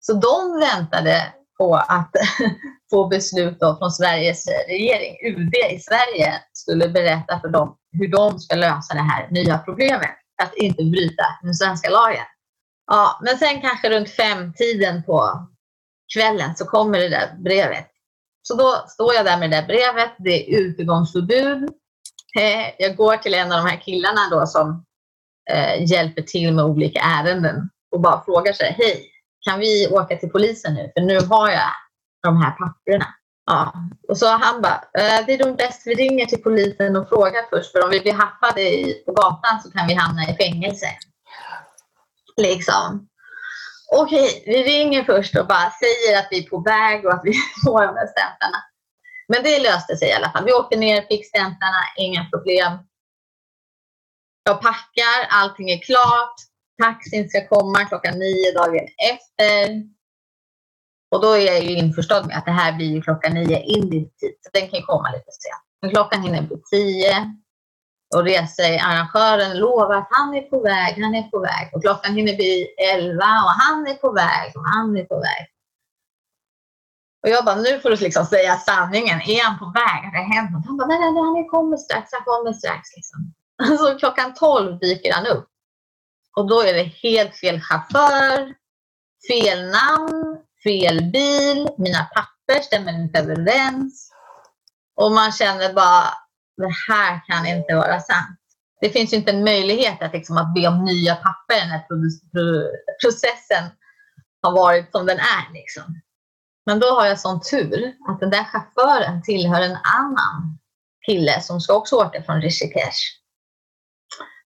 Så 0.00 0.12
de 0.12 0.60
väntade 0.60 1.32
på 1.58 1.74
att 1.74 2.10
få 2.90 3.06
beslut 3.06 3.58
från 3.58 3.90
Sveriges 3.90 4.46
regering, 4.68 5.16
UD 5.26 5.54
i 5.70 5.78
Sverige, 5.78 6.34
skulle 6.52 6.88
berätta 6.88 7.40
för 7.40 7.48
dem 7.48 7.76
hur 7.92 8.08
de 8.08 8.38
ska 8.38 8.56
lösa 8.56 8.94
det 8.94 9.00
här 9.00 9.28
nya 9.30 9.58
problemet. 9.58 10.16
Att 10.42 10.54
inte 10.54 10.84
bryta 10.84 11.24
den 11.42 11.54
svenska 11.54 11.90
lagen. 11.90 12.24
Ja, 12.92 13.20
men 13.22 13.38
sen 13.38 13.60
kanske 13.60 13.90
runt 13.90 14.10
femtiden 14.10 15.02
på 15.02 15.48
kvällen 16.14 16.56
så 16.56 16.64
kommer 16.64 16.98
det 16.98 17.08
där 17.08 17.36
brevet. 17.38 17.86
Så 18.42 18.54
då 18.54 18.84
står 18.88 19.14
jag 19.14 19.24
där 19.24 19.38
med 19.38 19.50
det 19.50 19.56
där 19.56 19.66
brevet. 19.66 20.12
Det 20.18 20.54
är 20.54 20.58
utegångsförbud. 20.58 21.70
Eh, 22.38 22.74
jag 22.78 22.96
går 22.96 23.16
till 23.16 23.34
en 23.34 23.52
av 23.52 23.64
de 23.64 23.70
här 23.70 23.80
killarna 23.80 24.20
då 24.30 24.46
som 24.46 24.84
eh, 25.50 25.90
hjälper 25.90 26.22
till 26.22 26.54
med 26.54 26.64
olika 26.64 27.00
ärenden 27.00 27.70
och 27.90 28.00
bara 28.00 28.24
frågar 28.24 28.52
sig, 28.52 28.74
hej, 28.78 29.06
kan 29.40 29.60
vi 29.60 29.88
åka 29.88 30.16
till 30.16 30.30
polisen 30.30 30.74
nu? 30.74 30.90
För 30.94 31.00
nu 31.00 31.20
har 31.20 31.50
jag 31.50 31.70
de 32.22 32.42
här 32.42 32.50
papperna. 32.50 33.06
Ja. 33.46 33.72
Och 34.08 34.18
så 34.18 34.26
han 34.26 34.62
bara, 34.62 34.84
eh, 34.98 35.26
det 35.26 35.34
är 35.34 35.46
nog 35.46 35.56
bäst 35.56 35.82
vi 35.86 35.94
ringer 35.94 36.26
till 36.26 36.42
polisen 36.42 36.96
och 36.96 37.08
frågar 37.08 37.42
först, 37.50 37.72
för 37.72 37.84
om 37.84 37.90
vi 37.90 38.00
blir 38.00 38.12
haffade 38.12 38.94
på 39.06 39.12
gatan 39.12 39.60
så 39.62 39.70
kan 39.70 39.86
vi 39.86 39.94
hamna 39.94 40.22
i 40.22 40.36
fängelse. 40.36 40.86
Liksom. 42.40 43.08
Okej, 43.92 44.42
vi 44.46 44.62
ringer 44.62 45.04
först 45.04 45.36
och 45.36 45.46
bara 45.46 45.70
säger 45.70 46.18
att 46.18 46.28
vi 46.30 46.44
är 46.44 46.50
på 46.50 46.60
väg 46.60 47.06
och 47.06 47.12
att 47.12 47.24
vi 47.24 47.32
får 47.64 47.86
de 47.86 47.94
där 47.94 48.06
stämplarna. 48.06 48.64
Men 49.28 49.42
det 49.42 49.62
löste 49.62 49.96
sig 49.96 50.08
i 50.08 50.12
alla 50.12 50.30
fall. 50.30 50.44
Vi 50.44 50.52
åkte 50.52 50.76
ner, 50.76 51.02
fick 51.02 51.26
stämplarna, 51.26 51.82
inga 51.98 52.24
problem. 52.30 52.72
Jag 54.44 54.60
packar, 54.62 55.26
allting 55.30 55.70
är 55.70 55.78
klart 55.78 56.34
taxin 56.82 57.28
ska 57.28 57.48
komma 57.48 57.84
klockan 57.84 58.18
nio 58.18 58.52
dagen 58.52 58.86
efter. 59.12 59.82
Och 61.10 61.22
då 61.22 61.32
är 61.32 61.46
jag 61.46 61.62
ju 61.64 61.76
införstådd 61.76 62.26
med 62.26 62.38
att 62.38 62.44
det 62.44 62.50
här 62.50 62.72
blir 62.72 62.90
ju 62.90 63.02
klockan 63.02 63.34
nio 63.34 63.62
indisk 63.62 64.16
tid, 64.18 64.34
så 64.40 64.50
den 64.52 64.68
kan 64.68 64.78
ju 64.80 64.86
komma 64.86 65.10
lite 65.10 65.30
sent. 65.30 65.64
Men 65.80 65.90
klockan 65.90 66.22
hinner 66.22 66.42
bli 66.42 66.56
tio 66.70 67.39
och 68.14 68.24
researrangören 68.24 69.58
lovar 69.58 69.94
att 69.94 70.08
han 70.10 70.34
är 70.34 70.42
på 70.42 70.60
väg, 70.60 71.02
han 71.02 71.14
är 71.14 71.22
på 71.22 71.38
väg. 71.38 71.70
Och 71.72 71.82
klockan 71.82 72.14
hinner 72.14 72.36
bli 72.36 72.66
elva 72.92 73.42
och 73.44 73.54
han 73.62 73.86
är 73.86 73.94
på 73.94 74.12
väg 74.12 74.52
och 74.56 74.64
han 74.64 74.96
är 74.96 75.04
på 75.04 75.16
väg. 75.16 75.46
Och 77.22 77.28
jag 77.28 77.44
bara, 77.44 77.56
nu 77.56 77.80
får 77.80 77.90
du 77.90 77.96
liksom 77.96 78.26
säga 78.26 78.56
sanningen. 78.56 79.20
Är 79.20 79.44
han 79.44 79.58
på 79.58 79.64
väg? 79.64 80.04
Har 80.04 80.12
det 80.12 80.34
hänt 80.34 80.50
något? 80.50 80.66
Han 80.66 80.76
bara, 80.76 80.88
nej, 80.88 80.98
nej, 81.12 81.22
han 81.22 81.48
kommer 81.48 81.76
strax, 81.76 82.08
han 82.12 82.24
kommer 82.24 82.52
strax. 82.52 82.88
Liksom. 82.96 83.32
Så 83.78 83.98
klockan 83.98 84.34
tolv 84.34 84.78
dyker 84.78 85.12
han 85.12 85.26
upp. 85.26 85.48
Och 86.36 86.48
då 86.48 86.60
är 86.62 86.74
det 86.74 86.82
helt 86.82 87.36
fel 87.36 87.60
chaufför, 87.60 88.54
fel 89.28 89.70
namn, 89.70 90.38
fel 90.64 91.10
bil, 91.12 91.68
mina 91.78 92.04
papper 92.04 92.60
stämmer 92.62 92.92
inte 92.92 93.18
överens. 93.18 94.12
Och 94.96 95.12
man 95.12 95.32
känner 95.32 95.72
bara, 95.72 96.04
det 96.60 96.74
här 96.88 97.20
kan 97.26 97.46
inte 97.46 97.74
vara 97.74 98.00
sant. 98.00 98.38
Det 98.80 98.90
finns 98.90 99.12
ju 99.12 99.16
inte 99.16 99.30
en 99.30 99.44
möjlighet 99.44 100.02
att, 100.02 100.12
liksom, 100.12 100.36
att 100.36 100.54
be 100.54 100.68
om 100.68 100.84
nya 100.84 101.14
papper 101.14 101.66
när 101.68 101.86
processen 103.02 103.70
har 104.42 104.52
varit 104.52 104.92
som 104.92 105.06
den 105.06 105.18
är. 105.18 105.52
Liksom. 105.52 106.00
Men 106.66 106.80
då 106.80 106.86
har 106.86 107.06
jag 107.06 107.20
sån 107.20 107.40
tur 107.40 107.94
att 108.08 108.20
den 108.20 108.30
där 108.30 108.44
chauffören 108.44 109.22
tillhör 109.22 109.60
en 109.60 109.78
annan 109.98 110.58
kille 111.06 111.40
som 111.40 111.60
ska 111.60 111.74
också 111.74 111.96
åka 111.96 112.22
från 112.22 112.40
Rishikesh. 112.42 113.00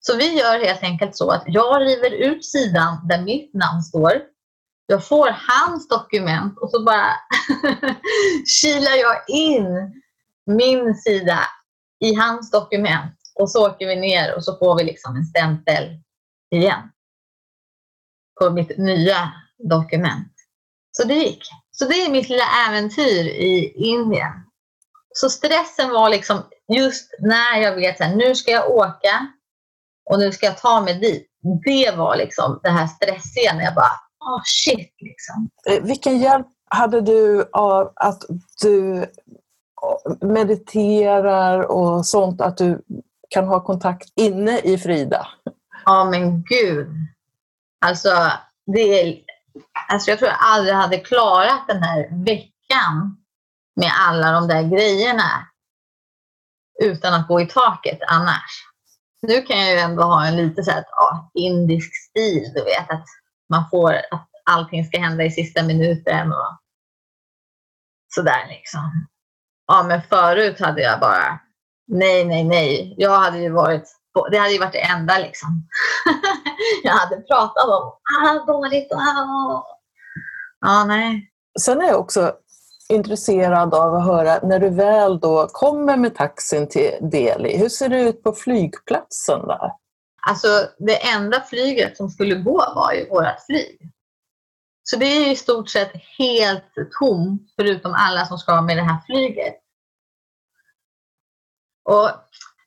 Så 0.00 0.16
vi 0.16 0.38
gör 0.38 0.64
helt 0.64 0.82
enkelt 0.82 1.16
så 1.16 1.30
att 1.30 1.42
jag 1.46 1.82
river 1.82 2.10
ut 2.10 2.44
sidan 2.44 3.08
där 3.08 3.22
mitt 3.22 3.54
namn 3.54 3.82
står. 3.82 4.12
Jag 4.86 5.06
får 5.08 5.36
hans 5.48 5.88
dokument 5.88 6.58
och 6.58 6.70
så 6.70 6.84
bara 6.84 7.06
kilar 8.62 8.96
jag 8.96 9.16
in 9.28 9.66
min 10.46 10.94
sida 10.94 11.38
i 12.02 12.14
hans 12.14 12.50
dokument 12.50 13.14
och 13.34 13.50
så 13.50 13.68
åker 13.68 13.86
vi 13.86 13.96
ner 13.96 14.36
och 14.36 14.44
så 14.44 14.56
får 14.56 14.78
vi 14.78 14.84
liksom 14.84 15.16
en 15.16 15.24
stämpel 15.24 15.98
igen 16.50 16.90
på 18.40 18.50
mitt 18.50 18.78
nya 18.78 19.32
dokument. 19.68 20.32
Så 20.90 21.04
det 21.04 21.14
gick. 21.14 21.42
Så 21.70 21.84
det 21.84 21.94
är 21.94 22.10
mitt 22.10 22.28
lilla 22.28 22.44
äventyr 22.68 23.26
i 23.26 23.72
Indien. 23.76 24.32
Så 25.14 25.30
stressen 25.30 25.90
var 25.90 26.10
liksom 26.10 26.42
just 26.68 27.10
när 27.18 27.60
jag 27.60 27.74
vet 27.74 28.00
att 28.00 28.16
nu 28.16 28.34
ska 28.34 28.50
jag 28.50 28.70
åka 28.70 29.32
och 30.10 30.18
nu 30.18 30.32
ska 30.32 30.46
jag 30.46 30.58
ta 30.58 30.80
mig 30.80 30.94
dit. 31.00 31.28
Det 31.64 31.96
var 31.96 32.16
liksom 32.16 32.60
det 32.62 32.70
här 32.70 32.86
stressiga 32.86 33.54
när 33.54 33.64
jag 33.64 33.74
bara, 33.74 33.92
oh 34.20 34.42
shit 34.44 34.94
liksom. 34.98 35.48
Eh, 35.68 35.82
vilken 35.82 36.18
hjälp 36.18 36.46
hade 36.70 37.00
du 37.00 37.48
av 37.52 37.92
att 37.96 38.22
du 38.62 39.06
mediterar 40.20 41.60
och 41.70 42.06
sånt, 42.06 42.40
att 42.40 42.56
du 42.56 42.82
kan 43.30 43.48
ha 43.48 43.64
kontakt 43.64 44.08
inne 44.16 44.58
i 44.58 44.78
Frida? 44.78 45.28
Ja 45.84 46.04
men 46.04 46.42
gud. 46.42 46.88
Alltså, 47.86 48.32
det 48.66 48.80
är, 48.80 49.20
alltså 49.88 50.10
jag 50.10 50.18
tror 50.18 50.30
jag 50.30 50.38
aldrig 50.40 50.74
hade 50.74 50.98
klarat 50.98 51.64
den 51.68 51.82
här 51.82 52.24
veckan 52.24 53.16
med 53.76 53.90
alla 54.08 54.32
de 54.32 54.48
där 54.48 54.62
grejerna 54.62 55.48
utan 56.82 57.14
att 57.14 57.28
gå 57.28 57.40
i 57.40 57.46
taket 57.46 57.98
annars. 58.08 58.64
Nu 59.22 59.42
kan 59.42 59.58
jag 59.58 59.70
ju 59.70 59.78
ändå 59.78 60.02
ha 60.02 60.26
en 60.26 60.36
lite 60.36 60.62
så 60.62 60.70
här, 60.70 60.84
ja, 60.90 61.30
indisk 61.34 61.94
stil, 61.94 62.52
du 62.54 62.64
vet 62.64 62.90
att 62.90 63.04
man 63.48 63.70
får 63.70 63.94
att 63.94 64.28
allting 64.50 64.84
ska 64.84 65.00
hända 65.00 65.24
i 65.24 65.30
sista 65.30 65.62
minuten 65.62 66.32
och 66.32 66.58
sådär 68.14 68.46
liksom. 68.48 69.06
Ja, 69.72 69.82
men 69.82 70.02
förut 70.02 70.60
hade 70.60 70.82
jag 70.82 71.00
bara 71.00 71.40
nej, 71.86 72.24
nej, 72.24 72.44
nej. 72.44 72.94
Jag 72.98 73.18
hade 73.18 73.38
ju 73.38 73.50
varit, 73.50 73.84
det 74.30 74.38
hade 74.38 74.52
ju 74.52 74.58
varit 74.58 74.72
det 74.72 74.82
enda 74.82 75.18
liksom. 75.18 75.48
jag 76.82 76.92
hade 76.92 77.16
pratat 77.16 77.68
om, 77.68 77.92
ah, 78.24 78.44
dåligt, 78.46 78.92
ah. 78.92 79.64
Ja, 80.60 80.84
nej. 80.84 81.30
Sen 81.60 81.80
är 81.80 81.86
jag 81.86 82.00
också 82.00 82.32
intresserad 82.88 83.74
av 83.74 83.94
att 83.94 84.04
höra, 84.04 84.38
när 84.42 84.58
du 84.58 84.70
väl 84.70 85.20
då 85.20 85.48
kommer 85.52 85.96
med 85.96 86.14
taxin 86.14 86.68
till 86.68 86.92
Delhi, 87.00 87.56
hur 87.56 87.68
ser 87.68 87.88
det 87.88 88.00
ut 88.00 88.22
på 88.22 88.32
flygplatsen 88.32 89.46
där? 89.46 89.70
Alltså 90.28 90.48
det 90.78 91.08
enda 91.08 91.40
flyget 91.40 91.96
som 91.96 92.10
skulle 92.10 92.34
gå 92.34 92.72
var 92.74 92.92
ju 92.92 93.08
vårt 93.08 93.46
flyg. 93.46 93.92
Så 94.82 94.96
det 94.96 95.06
är 95.06 95.32
i 95.32 95.36
stort 95.36 95.68
sett 95.68 95.92
helt 96.18 96.72
tomt 97.00 97.42
förutom 97.56 97.94
alla 97.94 98.26
som 98.26 98.38
ska 98.38 98.62
med 98.62 98.76
det 98.76 98.82
här 98.82 98.98
flyget. 99.06 99.61
Och 101.84 102.10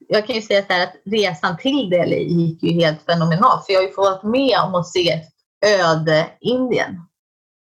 jag 0.08 0.28
kan 0.28 0.36
ju 0.36 0.42
säga 0.42 0.66
så 0.66 0.74
här 0.74 0.84
att 0.84 0.96
resan 1.06 1.58
till 1.58 1.90
Delhi 1.90 2.24
gick 2.24 2.64
ju 2.64 2.72
helt 2.72 3.02
fenomenalt. 3.06 3.66
För 3.66 3.74
jag 3.74 3.80
har 3.80 3.88
ju 3.88 3.94
fått 3.94 4.24
med 4.24 4.60
om 4.60 4.76
att 4.76 4.88
se 4.88 5.22
öde 5.66 6.30
Indien. 6.42 7.02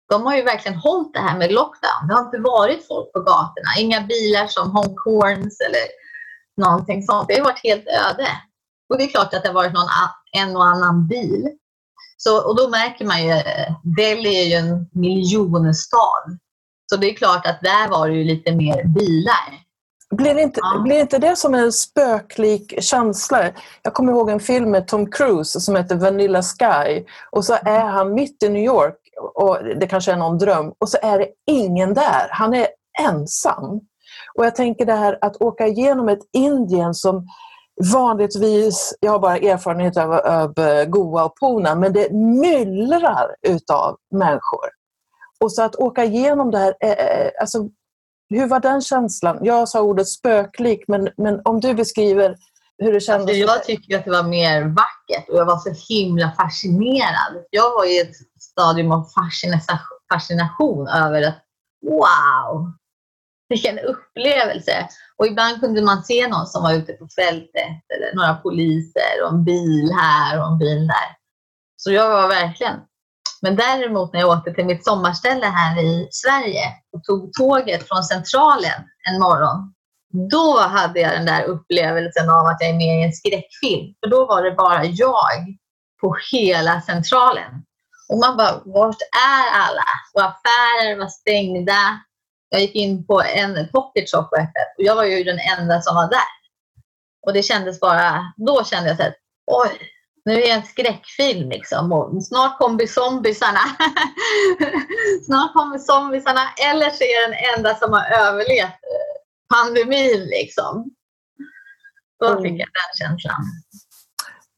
De 0.09 0.25
har 0.25 0.35
ju 0.35 0.43
verkligen 0.43 0.77
hållit 0.77 1.13
det 1.13 1.19
här 1.19 1.37
med 1.37 1.51
lockdown. 1.51 2.07
Det 2.07 2.13
har 2.13 2.25
inte 2.25 2.37
varit 2.37 2.87
folk 2.87 3.13
på 3.13 3.19
gatorna. 3.19 3.69
Inga 3.79 4.01
bilar 4.01 4.47
som 4.47 4.71
honkhorns 4.71 5.59
eller 5.59 5.85
någonting 6.57 7.03
sånt. 7.03 7.27
Det 7.27 7.37
har 7.37 7.43
varit 7.43 7.63
helt 7.63 7.87
öde. 7.87 8.27
Och 8.89 8.97
det 8.97 9.03
är 9.03 9.07
klart 9.07 9.33
att 9.33 9.43
det 9.43 9.49
har 9.49 9.53
varit 9.53 9.73
någon, 9.73 9.89
en 10.31 10.55
och 10.55 10.65
annan 10.65 11.07
bil. 11.07 11.49
Så, 12.17 12.47
och 12.47 12.55
då 12.55 12.69
märker 12.69 13.05
man 13.05 13.23
ju, 13.23 13.33
Delhi 13.83 14.41
är 14.41 14.45
ju 14.45 14.53
en 14.53 14.89
miljonstad. 14.91 16.37
Så 16.89 16.97
det 16.97 17.09
är 17.09 17.13
klart 17.13 17.45
att 17.45 17.61
där 17.61 17.89
var 17.89 18.09
det 18.09 18.15
ju 18.15 18.23
lite 18.23 18.51
mer 18.55 18.83
bilar. 18.83 19.68
Blir 20.15 20.39
inte, 20.39 20.59
ja. 20.63 20.81
blir 20.83 20.99
inte 20.99 21.17
det 21.17 21.35
som 21.35 21.55
en 21.55 21.71
spöklik 21.71 22.83
känsla? 22.83 23.49
Jag 23.81 23.93
kommer 23.93 24.11
ihåg 24.11 24.29
en 24.29 24.39
film 24.39 24.71
med 24.71 24.87
Tom 24.87 25.11
Cruise 25.11 25.59
som 25.59 25.75
heter 25.75 25.95
Vanilla 25.95 26.41
Sky. 26.41 27.05
Och 27.31 27.45
så 27.45 27.53
är 27.53 27.85
han 27.85 28.13
mitt 28.13 28.43
i 28.43 28.49
New 28.49 28.63
York, 28.63 28.95
och 29.35 29.57
det 29.79 29.87
kanske 29.87 30.11
är 30.11 30.17
någon 30.17 30.37
dröm, 30.37 30.73
och 30.79 30.89
så 30.89 30.97
är 31.01 31.19
det 31.19 31.27
ingen 31.47 31.93
där. 31.93 32.27
Han 32.29 32.53
är 32.53 32.67
ensam. 32.99 33.81
Och 34.37 34.45
jag 34.45 34.55
tänker 34.55 34.85
det 34.85 34.93
här 34.93 35.17
att 35.21 35.41
åka 35.41 35.67
igenom 35.67 36.09
ett 36.09 36.29
Indien 36.33 36.93
som 36.93 37.27
vanligtvis, 37.93 38.97
jag 38.99 39.11
har 39.11 39.19
bara 39.19 39.37
erfarenhet 39.37 39.97
av, 39.97 40.13
av 40.13 40.53
Goa 40.87 41.25
och 41.25 41.33
Puna, 41.41 41.75
men 41.75 41.93
det 41.93 42.11
myllrar 42.13 43.35
utav 43.47 43.97
människor. 44.11 44.69
Och 45.39 45.51
så 45.51 45.63
att 45.63 45.75
åka 45.75 46.03
igenom 46.03 46.51
det 46.51 46.57
här, 46.57 46.73
alltså 47.41 47.69
hur 48.29 48.47
var 48.47 48.59
den 48.59 48.81
känslan? 48.81 49.39
Jag 49.41 49.69
sa 49.69 49.81
ordet 49.81 50.07
spöklik, 50.07 50.83
men, 50.87 51.09
men 51.17 51.41
om 51.45 51.59
du 51.59 51.73
beskriver 51.73 52.35
hur 52.77 52.93
det 52.93 52.99
kändes? 52.99 53.29
Alltså 53.29 53.53
jag 53.53 53.63
tycker 53.63 53.97
att 53.97 54.05
det 54.05 54.11
var 54.11 54.23
mer 54.23 54.61
vackert 54.63 55.29
och 55.29 55.37
jag 55.37 55.45
var 55.45 55.57
så 55.57 55.93
himla 55.93 56.31
fascinerad. 56.31 57.43
Jag 57.49 57.71
var 57.71 57.85
i 57.85 57.99
ett 57.99 58.15
stadium 58.39 58.91
av 58.91 59.07
fascination 60.13 60.87
över 60.87 61.21
att 61.21 61.43
wow, 61.81 62.73
vilken 63.49 63.79
upplevelse. 63.79 64.87
Och 65.17 65.27
ibland 65.27 65.59
kunde 65.59 65.81
man 65.81 66.03
se 66.03 66.27
någon 66.27 66.47
som 66.47 66.63
var 66.63 66.73
ute 66.73 66.93
på 66.93 67.07
fältet 67.07 67.83
eller 67.95 68.15
några 68.15 68.35
poliser 68.35 69.23
och 69.23 69.29
en 69.29 69.43
bil 69.43 69.91
här 70.01 70.39
och 70.39 70.47
en 70.47 70.57
bil 70.57 70.87
där. 70.87 71.15
Så 71.75 71.91
jag 71.91 72.09
var 72.09 72.27
verkligen 72.27 72.79
men 73.41 73.55
däremot 73.55 74.13
när 74.13 74.19
jag 74.19 74.37
åkte 74.37 74.53
till 74.53 74.65
mitt 74.65 74.85
sommarställe 74.85 75.45
här 75.45 75.83
i 75.83 76.07
Sverige 76.11 76.73
och 76.93 77.03
tog 77.03 77.33
tåget 77.33 77.87
från 77.87 78.03
Centralen 78.03 78.81
en 79.09 79.19
morgon, 79.19 79.73
då 80.31 80.59
hade 80.59 80.99
jag 80.99 81.11
den 81.11 81.25
där 81.25 81.43
upplevelsen 81.43 82.29
av 82.29 82.45
att 82.45 82.57
jag 82.59 82.69
är 82.69 82.73
med 82.73 82.99
i 82.99 83.03
en 83.03 83.13
skräckfilm. 83.13 83.95
För 83.99 84.09
då 84.09 84.25
var 84.25 84.43
det 84.43 84.51
bara 84.51 84.85
jag 84.85 85.55
på 86.01 86.15
hela 86.31 86.81
Centralen. 86.81 87.51
Och 88.09 88.17
man 88.17 88.37
bara, 88.37 88.61
vart 88.65 89.01
är 89.35 89.49
alla? 89.53 89.85
Och 90.13 90.21
affärer 90.21 90.99
var 90.99 91.07
stängda. 91.07 91.99
Jag 92.49 92.61
gick 92.61 92.75
in 92.75 93.07
på 93.07 93.21
en 93.21 93.69
pocket 93.71 94.11
shop 94.11 94.27
och 94.31 94.47
jag 94.77 94.95
var 94.95 95.03
ju 95.03 95.23
den 95.23 95.39
enda 95.39 95.81
som 95.81 95.95
var 95.95 96.09
där. 96.09 96.31
Och 97.27 97.33
det 97.33 97.43
kändes 97.43 97.79
bara, 97.79 98.33
då 98.37 98.63
kände 98.63 98.89
jag 98.89 99.01
att 99.01 99.15
oj, 99.51 99.79
nu 100.25 100.33
är 100.33 100.37
det 100.37 100.51
en 100.51 100.65
skräckfilm 100.65 101.49
liksom 101.49 101.91
och 101.91 102.25
snart 102.25 102.57
kommer 102.57 102.87
zombisarna. 102.87 103.59
snart 105.25 105.53
kommer 105.53 105.77
zombisarna 105.77 106.41
eller 106.69 106.89
så 106.89 107.03
är 107.03 107.21
jag 107.21 107.31
den 107.31 107.57
enda 107.57 107.75
som 107.75 107.93
har 107.93 108.05
överlevt 108.11 108.67
eh, 108.67 109.55
pandemin 109.55 110.25
liksom. 110.25 110.89
Då 112.19 112.27
mm. 112.27 112.43
fick 112.43 112.51
jag 112.51 112.67
den 112.67 113.07
känslan. 113.07 113.45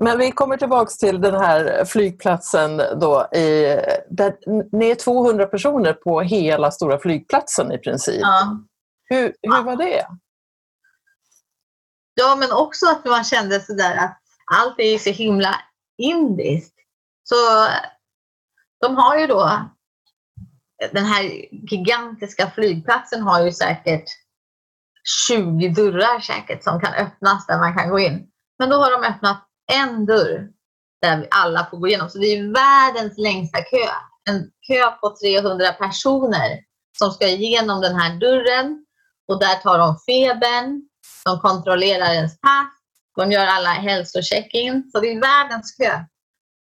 Men 0.04 0.17
vi 0.17 0.32
kommer 0.32 0.58
tillbaks 0.58 0.97
till 0.97 1.21
den 1.21 1.36
här 1.36 1.86
flygplatsen 1.86 2.78
då. 2.78 3.28
I, 3.36 3.78
där, 4.10 4.36
ni 4.78 4.89
är 4.89 4.95
200 4.95 5.45
personer 5.45 5.93
på 5.93 6.21
hela 6.21 6.71
stora 6.71 7.00
flygplatsen 7.00 7.71
i 7.71 7.78
princip. 7.78 8.21
Ja. 8.21 8.58
Hur, 9.04 9.34
hur 9.41 9.63
var 9.63 9.76
det? 9.76 10.08
Ja, 12.13 12.36
men 12.36 12.52
också 12.52 12.86
att 12.86 13.06
man 13.06 13.24
kände 13.24 13.60
sådär 13.60 13.95
att 13.95 14.20
allt 14.54 14.80
är 14.80 14.92
ju 14.92 15.00
så 15.00 15.10
himla 15.10 15.56
indiskt. 15.98 16.76
Så 17.24 17.36
de 18.82 18.96
har 18.96 19.18
ju 19.18 19.28
då, 19.28 19.70
den 20.92 21.06
här 21.06 21.24
gigantiska 21.52 22.52
flygplatsen 22.52 23.22
har 23.22 23.42
ju 23.42 23.52
säkert 23.52 24.06
20 25.28 25.70
dörrar 25.70 26.20
säkert 26.20 26.64
som 26.64 26.80
kan 26.80 26.94
öppnas 26.94 27.48
där 27.48 27.60
man 27.60 27.78
kan 27.78 27.90
gå 27.90 28.00
in. 28.00 28.28
Men 28.60 28.70
då 28.70 28.76
har 28.76 28.92
de 28.92 29.08
öppnat 29.08 29.44
en 29.72 30.06
dörr 30.06 30.50
där 31.02 31.28
alla 31.32 31.68
får 31.70 31.78
gå 31.78 31.88
igenom. 31.88 32.10
Så 32.10 32.18
det 32.18 32.26
är 32.26 32.54
världens 32.54 33.18
längsta 33.18 33.62
kö. 33.62 33.88
En 34.30 34.52
kö 34.68 34.92
på 34.92 35.16
300 35.24 35.72
personer 35.72 36.60
som 36.98 37.12
ska 37.12 37.28
igenom 37.28 37.82
den 37.82 37.96
här 37.96 38.20
dörren 38.20 38.86
och 39.28 39.40
där 39.40 39.56
tar 39.56 39.78
de 39.78 39.98
febern, 40.08 40.82
de 41.26 41.40
kontrollerar 41.40 42.14
ens 42.14 42.42
pass, 42.42 42.81
de 43.21 43.31
gör 43.31 43.45
alla 43.45 43.69
hälsocheck-in. 43.69 44.89
Så 44.91 44.99
det 44.99 45.12
är 45.12 45.21
världens 45.21 45.71
kö. 45.71 45.99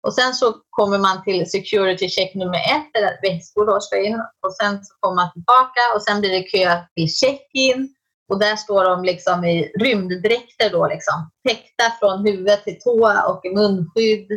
Och 0.06 0.14
sen 0.14 0.34
så 0.34 0.54
kommer 0.70 0.98
man 0.98 1.24
till 1.24 1.50
security 1.50 2.08
check 2.08 2.34
nummer 2.34 2.58
ett, 2.58 2.90
där 2.94 3.18
väskor 3.22 3.66
då 3.66 3.80
ska 3.80 4.02
in. 4.02 4.22
Och 4.46 4.54
sen 4.56 4.84
så 4.84 4.94
kommer 5.00 5.14
man 5.14 5.32
tillbaka 5.32 5.80
och 5.94 6.02
sen 6.02 6.20
blir 6.20 6.30
det 6.30 6.42
kö 6.42 6.82
till 6.96 7.14
check-in. 7.14 7.94
Och 8.28 8.38
där 8.38 8.56
står 8.56 8.84
de 8.84 9.04
liksom 9.04 9.44
i 9.44 9.72
rymddräkter 9.80 10.70
då 10.70 10.86
liksom. 10.86 11.30
Täckta 11.48 11.84
från 12.00 12.26
huvud 12.26 12.64
till 12.64 12.80
tå 12.80 13.22
och 13.28 13.44
i 13.44 13.54
munskydd. 13.54 14.28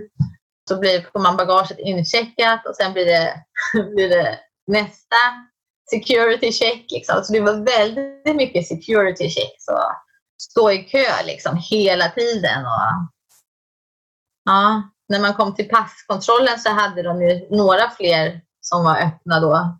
Så 0.70 0.80
blir, 0.80 1.06
får 1.14 1.20
man 1.20 1.38
bagaget 1.38 1.80
incheckat 1.80 2.66
och 2.68 2.76
sen 2.76 2.94
blir 2.94 3.06
det, 3.06 3.44
blir 3.96 4.10
det 4.10 4.40
nästa 4.68 5.22
security 5.90 6.52
check. 6.52 6.86
Liksom. 6.92 7.24
Så 7.24 7.34
det 7.34 7.40
var 7.40 7.66
väldigt 7.66 8.36
mycket 8.36 8.68
security 8.68 9.30
check. 9.30 9.56
Så 9.60 9.80
stå 10.42 10.72
i 10.72 10.78
kö 10.78 11.24
liksom 11.26 11.62
hela 11.72 12.10
tiden. 12.10 12.66
Och, 12.66 13.10
ja, 14.46 14.84
när 15.10 15.20
man 15.20 15.34
kom 15.34 15.56
till 15.56 15.70
passkontrollen 15.70 16.60
så 16.60 16.70
hade 16.70 17.04
de 17.04 17.22
ju 17.22 17.48
några 17.50 17.90
fler 17.90 18.42
som 18.62 18.84
var 18.84 18.98
öppna 18.98 19.40
då. 19.40 19.80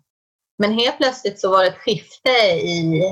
Men 0.58 0.72
helt 0.72 0.96
plötsligt 0.96 1.40
så 1.40 1.50
var 1.50 1.62
det 1.62 1.68
ett 1.68 1.78
skifte 1.78 2.30
i 2.30 3.02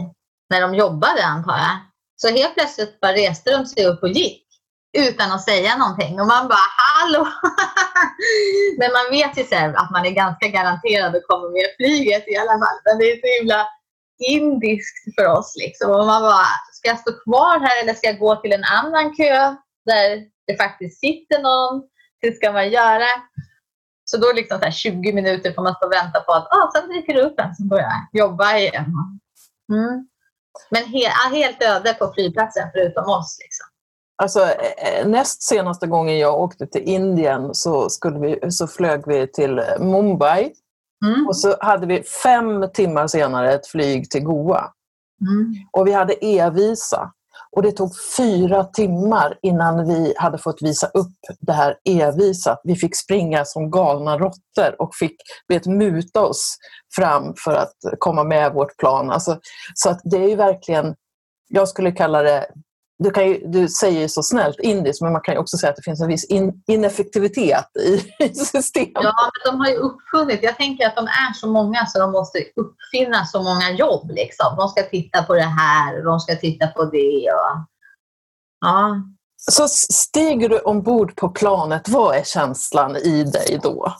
när 0.51 0.61
de 0.61 0.75
jobbade 0.75 1.25
antar 1.25 1.57
jag. 1.57 1.79
Så 2.17 2.29
helt 2.29 2.55
plötsligt 2.55 3.01
bara 3.01 3.13
reste 3.13 3.57
de 3.57 3.67
sig 3.67 3.87
upp 3.87 4.03
och 4.03 4.09
gick 4.09 4.45
utan 4.99 5.33
att 5.33 5.45
säga 5.45 5.77
någonting. 5.77 6.21
Och 6.21 6.27
man 6.27 6.49
bara 6.49 6.69
hallå! 6.79 7.29
Men 8.79 8.93
man 8.93 9.11
vet 9.11 9.39
ju 9.39 9.45
själv 9.45 9.77
att 9.77 9.91
man 9.91 10.07
är 10.07 10.11
ganska 10.11 10.49
garanterad 10.49 11.17
att 11.17 11.27
komma 11.29 11.49
med 11.49 11.67
flyget 11.77 12.29
i 12.29 12.37
alla 12.37 12.53
fall. 12.53 12.79
Men 12.85 12.99
det 12.99 13.05
är 13.05 13.17
så 13.21 13.41
himla 13.41 13.67
indiskt 14.19 15.15
för 15.15 15.27
oss. 15.27 15.55
Liksom. 15.57 15.91
Och 15.91 16.07
man 16.07 16.23
bara, 16.23 16.47
ska 16.73 16.89
jag 16.89 16.99
stå 16.99 17.13
kvar 17.13 17.61
här 17.61 17.83
eller 17.83 17.95
ska 17.95 18.07
jag 18.07 18.19
gå 18.19 18.37
till 18.37 18.53
en 18.53 18.65
annan 18.65 19.15
kö 19.17 19.55
där 19.87 20.25
det 20.47 20.57
faktiskt 20.57 21.01
sitter 21.01 21.43
någon? 21.43 21.83
Hur 22.21 22.33
ska 22.33 22.53
man 22.53 22.71
göra? 22.71 23.07
Så 24.05 24.17
då 24.17 24.33
liksom 24.33 24.61
så 24.61 24.71
20 24.71 25.13
minuter 25.13 25.53
får 25.53 25.63
man 25.63 25.75
stå 25.75 25.87
och 25.87 25.93
vänta 25.93 26.21
på 26.21 26.33
att 26.33 26.49
ah, 26.53 26.71
sen 26.75 26.89
dyker 26.89 27.15
det 27.15 27.23
upp 27.23 27.41
en 27.41 27.55
som 27.55 27.69
börjar 27.69 27.93
jobba 28.13 28.59
igen. 28.59 28.85
Mm. 29.73 30.09
Men 30.71 30.85
he 30.85 31.09
helt 31.39 31.63
öde 31.63 31.95
på 31.95 32.13
flygplatsen 32.15 32.69
förutom 32.73 33.05
oss. 33.05 33.39
Liksom. 33.43 33.67
Alltså, 34.23 34.41
eh, 34.41 35.01
eh, 35.01 35.09
näst 35.09 35.43
senaste 35.43 35.87
gången 35.87 36.19
jag 36.19 36.41
åkte 36.41 36.67
till 36.67 36.83
Indien 36.83 37.55
så, 37.55 37.91
skulle 37.91 38.19
vi, 38.19 38.51
så 38.51 38.67
flög 38.67 39.03
vi 39.07 39.27
till 39.27 39.63
Mumbai. 39.79 40.53
Mm. 41.07 41.27
Och 41.27 41.37
så 41.37 41.57
hade 41.61 41.87
vi 41.87 42.03
fem 42.03 42.67
timmar 42.75 43.07
senare 43.07 43.55
ett 43.55 43.67
flyg 43.67 44.11
till 44.11 44.25
Goa. 44.25 44.73
Mm. 45.21 45.55
Och 45.73 45.87
vi 45.87 45.93
hade 45.93 46.25
e-visa. 46.25 47.13
Och 47.57 47.63
det 47.63 47.73
tog 47.73 47.91
fyra 48.17 48.65
timmar 48.65 49.39
innan 49.43 49.89
vi 49.89 50.15
hade 50.17 50.39
fått 50.39 50.63
visa 50.63 50.87
upp 50.87 51.17
det 51.41 51.53
här 51.53 51.77
e-visat. 51.85 52.61
Vi 52.65 52.77
fick 52.77 52.97
springa 52.97 53.45
som 53.45 53.71
galna 53.71 54.19
råttor 54.19 54.83
och 54.83 54.95
fick 54.95 55.17
vet, 55.49 55.67
muta 55.67 56.21
oss 56.21 56.57
fram 56.97 57.35
för 57.45 57.55
att 57.55 57.75
komma 57.99 58.25
med 58.25 58.53
vårt 58.53 58.77
plan. 58.77 59.11
Alltså, 59.11 59.39
så 59.75 59.91
att 59.91 60.01
det 60.05 60.33
är 60.33 60.37
verkligen, 60.37 60.95
jag 61.49 61.69
skulle 61.69 61.93
kalla 61.93 62.23
det 62.23 62.47
du, 62.99 63.11
kan 63.11 63.29
ju, 63.29 63.41
du 63.45 63.69
säger 63.69 64.09
så 64.09 64.23
snällt 64.23 64.61
indiskt, 64.61 65.03
men 65.03 65.13
man 65.13 65.23
kan 65.23 65.39
också 65.39 65.57
säga 65.57 65.71
att 65.71 65.77
det 65.77 65.83
finns 65.83 66.01
en 66.01 66.09
viss 66.09 66.25
in, 66.25 66.63
ineffektivitet 66.67 67.77
i, 67.79 68.13
i 68.25 68.35
systemet. 68.35 68.93
Ja, 68.95 69.31
men 69.33 69.53
de 69.53 69.61
har 69.61 69.69
ju 69.69 69.77
uppfunnit, 69.77 70.43
jag 70.43 70.57
tänker 70.57 70.87
att 70.87 70.97
de 70.97 71.05
är 71.07 71.33
så 71.35 71.49
många 71.49 71.87
så 71.87 71.99
de 71.99 72.13
måste 72.13 72.39
uppfinna 72.39 73.25
så 73.25 73.43
många 73.43 73.71
jobb. 73.71 74.11
Liksom. 74.11 74.57
De 74.57 74.69
ska 74.69 74.83
titta 74.83 75.23
på 75.23 75.35
det 75.35 75.53
här 75.59 75.99
och 75.99 76.05
de 76.05 76.21
ska 76.21 76.37
titta 76.37 76.67
på 76.67 76.85
det. 76.85 77.31
Och, 77.33 77.67
ja. 78.61 79.03
Så 79.51 79.69
stiger 79.69 80.49
du 80.49 80.59
ombord 80.59 81.17
på 81.17 81.29
planet, 81.29 81.89
vad 81.89 82.17
är 82.17 82.23
känslan 82.23 82.97
i 82.97 83.25
dig 83.25 83.61
då? 83.63 83.93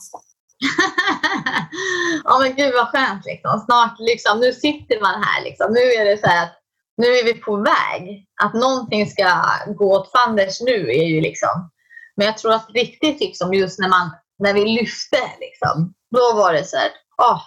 ja 2.23 2.39
men 2.39 2.55
gud 2.55 2.73
vad 2.73 2.87
skönt 2.87 3.25
liksom. 3.25 3.59
Snart 3.65 3.99
liksom, 3.99 4.39
nu 4.39 4.53
sitter 4.53 5.01
man 5.01 5.23
här 5.23 5.43
liksom. 5.43 5.73
Nu 5.73 5.79
är 5.79 6.05
det 6.05 6.17
så 6.17 6.25
att 6.25 6.58
nu 6.99 7.07
är 7.07 7.23
vi 7.23 7.33
på 7.33 7.55
väg. 7.55 8.25
Att 8.43 8.53
någonting 8.53 9.07
ska 9.07 9.41
gå 9.67 9.93
åt 9.93 10.11
fanders 10.11 10.61
nu 10.61 10.89
är 10.89 11.03
ju 11.03 11.21
liksom... 11.21 11.71
Men 12.15 12.25
jag 12.25 12.37
tror 12.37 12.53
att 12.53 12.69
riktigt 12.69 13.19
liksom 13.19 13.53
just 13.53 13.79
när, 13.79 13.89
man, 13.89 14.11
när 14.39 14.53
vi 14.53 14.65
lyfte, 14.65 15.21
liksom, 15.39 15.93
då 16.11 16.35
var 16.35 16.53
det 16.53 16.63
så 16.63 16.77
här, 16.77 16.91
oh, 17.17 17.41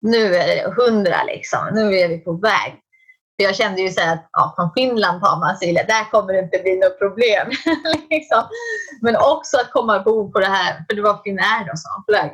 nu 0.00 0.34
är 0.34 0.46
det 0.46 0.74
hundra 0.82 1.24
liksom. 1.24 1.68
Nu 1.72 1.96
är 1.96 2.08
vi 2.08 2.18
på 2.18 2.32
väg. 2.32 2.80
För 3.36 3.44
jag 3.44 3.56
kände 3.56 3.82
ju 3.82 3.90
så 3.90 4.00
att 4.00 4.28
ja, 4.32 4.54
från 4.56 4.70
Finland 4.76 5.22
tar 5.22 5.40
man 5.40 5.56
sig, 5.56 5.72
där 5.72 6.10
kommer 6.10 6.32
det 6.32 6.38
inte 6.38 6.58
bli 6.58 6.76
något 6.76 6.98
problem. 6.98 7.50
liksom. 8.10 8.42
Men 9.02 9.16
också 9.16 9.56
att 9.56 9.70
komma 9.70 9.98
på, 9.98 10.32
på 10.32 10.40
det 10.40 10.46
här, 10.46 10.84
för 10.88 10.96
det 10.96 11.02
var 11.02 11.22
Finnair 11.22 11.76
som 11.76 12.04
flög, 12.08 12.30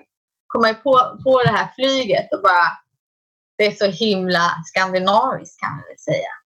komma 0.46 0.74
på, 0.74 1.20
på 1.24 1.42
det 1.42 1.50
här 1.50 1.68
flyget 1.74 2.32
och 2.32 2.42
bara, 2.42 2.66
det 3.58 3.66
är 3.66 3.72
så 3.72 3.86
himla 3.86 4.50
skandinaviskt 4.64 5.60
kan 5.60 5.70
man 5.70 5.84
väl 5.88 5.98
säga. 5.98 6.39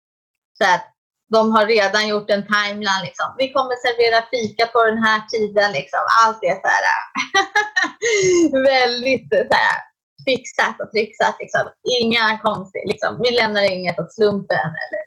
Så 0.63 0.75
att 0.75 0.93
de 1.33 1.53
har 1.53 1.67
redan 1.67 2.09
gjort 2.09 2.31
en 2.31 2.47
timeline. 2.47 3.03
Liksom. 3.05 3.35
Vi 3.39 3.53
kommer 3.53 3.77
servera 3.87 4.27
fika 4.31 4.67
på 4.67 4.85
den 4.85 5.03
här 5.03 5.21
tiden. 5.33 5.73
Liksom. 5.73 6.01
Allt 6.25 6.43
är 6.43 6.55
så 6.65 6.69
här, 6.75 6.85
äh, 6.93 8.63
väldigt 8.73 9.33
äh, 9.33 9.39
så 9.39 9.55
här, 9.55 9.79
fixat 10.25 10.81
och 10.81 10.91
trixat. 10.91 11.37
Liksom. 11.39 11.65
Inga 12.01 12.39
konstigt. 12.39 12.89
Liksom. 12.91 13.21
Vi 13.23 13.31
lämnar 13.31 13.73
inget 13.73 13.99
åt 13.99 14.15
slumpen. 14.15 14.69
Eller... 14.85 15.03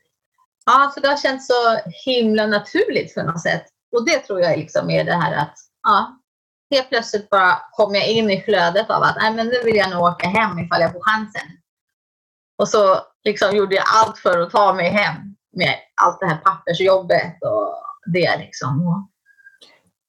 Ja, 0.66 0.92
så 0.94 1.00
det 1.00 1.08
har 1.08 1.18
känts 1.18 1.48
så 1.48 1.80
himla 2.06 2.48
naturligt 2.48 3.16
på 3.16 3.24
något 3.24 3.42
sätt. 3.42 3.66
Och 3.96 4.06
det 4.06 4.20
tror 4.20 4.42
jag 4.42 4.58
liksom 4.58 4.90
är 4.90 5.04
det 5.04 5.16
här 5.16 5.38
att 5.38 5.58
ja, 5.84 6.20
helt 6.72 6.90
plötsligt 6.90 7.30
bara 7.30 7.58
kom 7.72 7.96
jag 7.96 8.08
in 8.08 8.30
i 8.30 8.42
flödet 8.42 8.90
av 8.90 9.04
att 9.04 9.16
Nej, 9.22 9.34
men 9.34 9.48
nu 9.48 9.62
vill 9.64 9.76
jag 9.76 9.90
nog 9.90 10.04
åka 10.04 10.28
hem 10.28 10.60
ifall 10.60 10.82
jag 10.82 10.92
får 10.92 11.02
chansen. 11.02 11.48
Och 12.58 12.70
så 12.70 13.02
liksom 13.24 13.56
gjorde 13.56 13.76
jag 13.76 13.86
allt 13.88 14.18
för 14.18 14.40
att 14.40 14.52
ta 14.52 14.74
mig 14.74 14.90
hem 14.90 15.35
med 15.56 15.76
allt 16.02 16.20
det 16.20 16.28
här 16.28 16.38
pappersjobbet 16.38 17.38
och 17.42 17.74
det. 18.14 18.38
Liksom. 18.38 19.08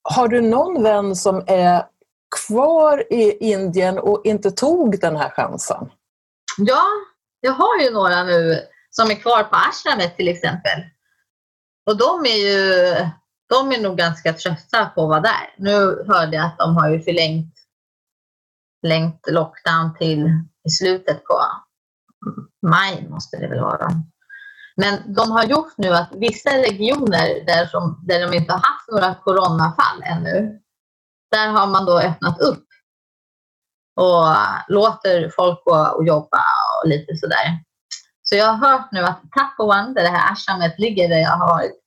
Har 0.03 0.29
du 0.29 0.41
någon 0.41 0.83
vän 0.83 1.17
som 1.17 1.45
är 1.47 1.85
kvar 2.47 3.13
i 3.13 3.51
Indien 3.53 3.99
och 3.99 4.21
inte 4.25 4.51
tog 4.51 5.01
den 5.01 5.17
här 5.17 5.31
chansen? 5.31 5.91
Ja, 6.59 6.85
jag 7.41 7.53
har 7.53 7.81
ju 7.81 7.91
några 7.91 8.25
nu 8.25 8.61
som 8.91 9.11
är 9.11 9.15
kvar 9.15 9.45
på 9.45 9.57
ashramet 9.57 10.17
till 10.17 10.29
exempel. 10.29 10.81
Och 11.87 11.99
de 11.99 12.27
är 12.27 12.37
ju 12.37 12.95
de 13.49 13.73
är 13.73 13.83
nog 13.83 13.97
ganska 13.97 14.33
trötta 14.33 14.87
på 14.87 15.03
att 15.03 15.09
vara 15.09 15.21
där. 15.21 15.55
Nu 15.59 16.05
hörde 16.09 16.37
jag 16.37 16.47
att 16.47 16.59
de 16.59 16.77
har 16.77 16.89
ju 16.89 17.01
förlängt, 17.01 17.55
förlängt 18.81 19.21
lockdown 19.31 19.95
till 19.99 20.27
i 20.69 20.71
slutet 20.71 21.25
på 21.25 21.41
maj 22.67 23.09
måste 23.09 23.37
det 23.37 23.49
väl 23.49 23.61
vara. 23.61 23.89
Men 24.77 25.15
de 25.15 25.31
har 25.31 25.45
gjort 25.45 25.73
nu 25.77 25.89
att 25.89 26.13
vissa 26.13 26.51
regioner 26.51 27.47
där, 27.47 27.67
som, 27.67 28.05
där 28.09 28.27
de 28.27 28.37
inte 28.37 28.53
har 28.53 28.59
haft 28.59 28.91
några 28.91 29.15
coronafall 29.15 30.03
ännu, 30.05 30.61
där 31.31 31.49
har 31.49 31.67
man 31.67 31.85
då 31.85 32.01
öppnat 32.01 32.41
upp 32.41 32.67
och 33.97 34.27
låter 34.69 35.31
folk 35.37 35.65
gå 35.65 35.87
och 35.97 36.07
jobba 36.07 36.43
och 36.83 36.89
lite 36.89 37.17
sådär. 37.17 37.61
Så 38.23 38.37
jag 38.37 38.47
har 38.47 38.69
hört 38.69 38.93
nu 38.93 39.01
att 39.01 39.23
Tapovan, 39.37 39.95
där 39.95 40.03
det 40.03 40.09
här 40.09 40.33
Ashamet 40.33 40.79
ligger, 40.79 41.09
där 41.09 41.19
jag 41.19 41.31
har 41.31 41.49
varit, 41.49 41.81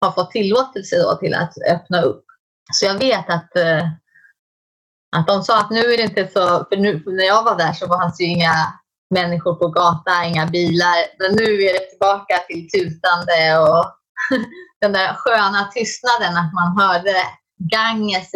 har 0.00 0.12
fått 0.12 0.30
tillåtelse 0.30 1.02
då 1.02 1.14
till 1.16 1.34
att 1.34 1.54
öppna 1.70 2.02
upp. 2.02 2.24
Så 2.72 2.86
jag 2.86 2.98
vet 2.98 3.30
att, 3.30 3.56
eh, 3.56 3.88
att 5.16 5.26
de 5.26 5.42
sa 5.42 5.60
att 5.60 5.70
nu 5.70 5.80
är 5.80 5.96
det 5.96 6.02
inte 6.02 6.28
så, 6.28 6.64
för 6.64 6.76
nu, 6.76 7.02
när 7.06 7.24
jag 7.24 7.44
var 7.44 7.58
där 7.58 7.72
så 7.72 7.88
fanns 7.88 8.16
det 8.16 8.24
ju 8.24 8.30
inga 8.30 8.54
människor 9.12 9.54
på 9.54 9.68
gatan, 9.68 10.24
inga 10.24 10.46
bilar. 10.46 10.96
Men 11.18 11.30
nu 11.36 11.62
är 11.66 11.72
det 11.72 11.90
tillbaka 11.90 12.34
till 12.48 12.68
tutande 12.70 13.58
och 13.58 13.84
den 14.80 14.92
där 14.92 15.14
sköna 15.14 15.70
tystnaden 15.74 16.36
att 16.36 16.52
man 16.54 16.80
hörde 16.80 17.14
Ganges 17.58 18.30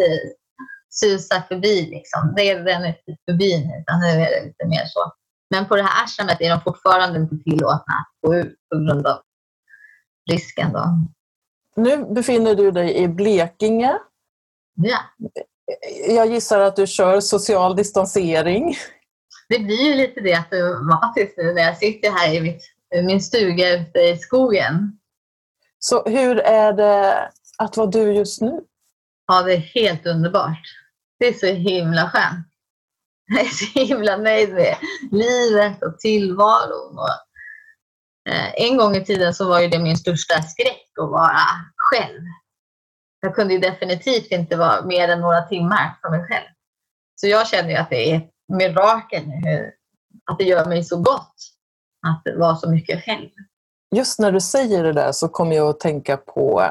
susa 0.89 1.43
förbi. 1.47 1.87
Liksom. 1.89 2.33
Det 2.35 2.49
är 2.49 2.63
den 2.63 2.85
inte 2.85 3.21
förbi 3.29 3.57
nu, 3.57 3.81
utan 3.81 3.99
nu 3.99 4.07
är 4.07 4.29
det 4.31 4.45
lite 4.45 4.67
mer 4.67 4.85
så. 4.85 5.11
Men 5.49 5.65
på 5.65 5.75
det 5.75 5.83
här 5.83 6.03
ashramet 6.03 6.41
är 6.41 6.49
de 6.49 6.61
fortfarande 6.61 7.19
inte 7.19 7.37
tillåtna 7.43 7.93
att 7.93 8.27
gå 8.27 8.35
ut 8.35 8.55
på 8.71 8.77
grund 8.77 9.07
av 9.07 9.21
risken. 10.31 10.73
Då. 10.73 10.85
Nu 11.75 12.05
befinner 12.13 12.55
du 12.55 12.71
dig 12.71 12.97
i 12.97 13.07
Blekinge. 13.07 13.97
Ja. 14.75 14.99
jag 16.09 16.27
gissar 16.27 16.59
att 16.59 16.75
du 16.75 16.87
kör 16.87 17.19
social 17.19 17.75
distansering. 17.75 18.75
Det 19.49 19.59
blir 19.59 19.89
ju 19.89 19.95
lite 19.95 20.21
det 20.21 20.45
automatiskt 20.51 21.37
nu 21.37 21.53
när 21.53 21.61
jag 21.61 21.77
sitter 21.77 22.11
här 22.11 22.33
i 22.33 22.41
mitt, 22.41 22.63
min 23.03 23.21
stuga 23.21 23.73
ute 23.75 23.99
i 23.99 24.17
skogen. 24.17 24.99
Så 25.79 26.03
hur 26.03 26.39
är 26.39 26.73
det 26.73 27.31
att 27.57 27.77
vara 27.77 27.87
du 27.87 28.13
just 28.13 28.41
nu? 28.41 28.61
Ja, 29.27 29.41
det 29.41 29.53
är 29.53 29.57
helt 29.57 30.05
underbart. 30.05 30.61
Det 31.19 31.27
är 31.27 31.33
så 31.33 31.45
himla 31.45 32.09
skönt. 32.09 32.47
Jag 33.27 33.41
är 33.41 33.45
så 33.45 33.79
himla 33.79 34.17
nöjd 34.17 34.53
med 34.53 34.75
livet 35.11 35.83
och 35.83 35.99
tillvaron. 35.99 36.97
Och, 36.97 38.31
eh, 38.31 38.53
en 38.55 38.77
gång 38.77 38.95
i 38.95 39.05
tiden 39.05 39.33
så 39.33 39.49
var 39.49 39.59
ju 39.59 39.67
det 39.67 39.79
min 39.79 39.97
största 39.97 40.41
skräck 40.41 40.91
att 41.01 41.09
vara 41.09 41.39
själv. 41.75 42.21
Jag 43.19 43.35
kunde 43.35 43.53
ju 43.53 43.59
definitivt 43.59 44.31
inte 44.31 44.55
vara 44.55 44.85
mer 44.85 45.09
än 45.09 45.21
några 45.21 45.41
timmar 45.41 45.99
för 46.01 46.09
mig 46.09 46.27
själv. 46.27 46.47
Så 47.15 47.27
jag 47.27 47.47
känner 47.47 47.69
ju 47.69 47.75
att 47.75 47.89
det 47.89 48.11
är 48.11 48.29
mirakel 48.47 49.23
att 50.31 50.37
det 50.37 50.43
gör 50.43 50.65
mig 50.65 50.83
så 50.83 50.97
gott 50.97 51.35
att 52.07 52.37
vara 52.37 52.55
så 52.55 52.69
mycket 52.69 53.03
själv. 53.03 53.29
Just 53.95 54.19
när 54.19 54.31
du 54.31 54.41
säger 54.41 54.83
det 54.83 54.93
där 54.93 55.11
så 55.11 55.27
kommer 55.27 55.55
jag 55.55 55.69
att 55.69 55.79
tänka 55.79 56.17
på 56.17 56.63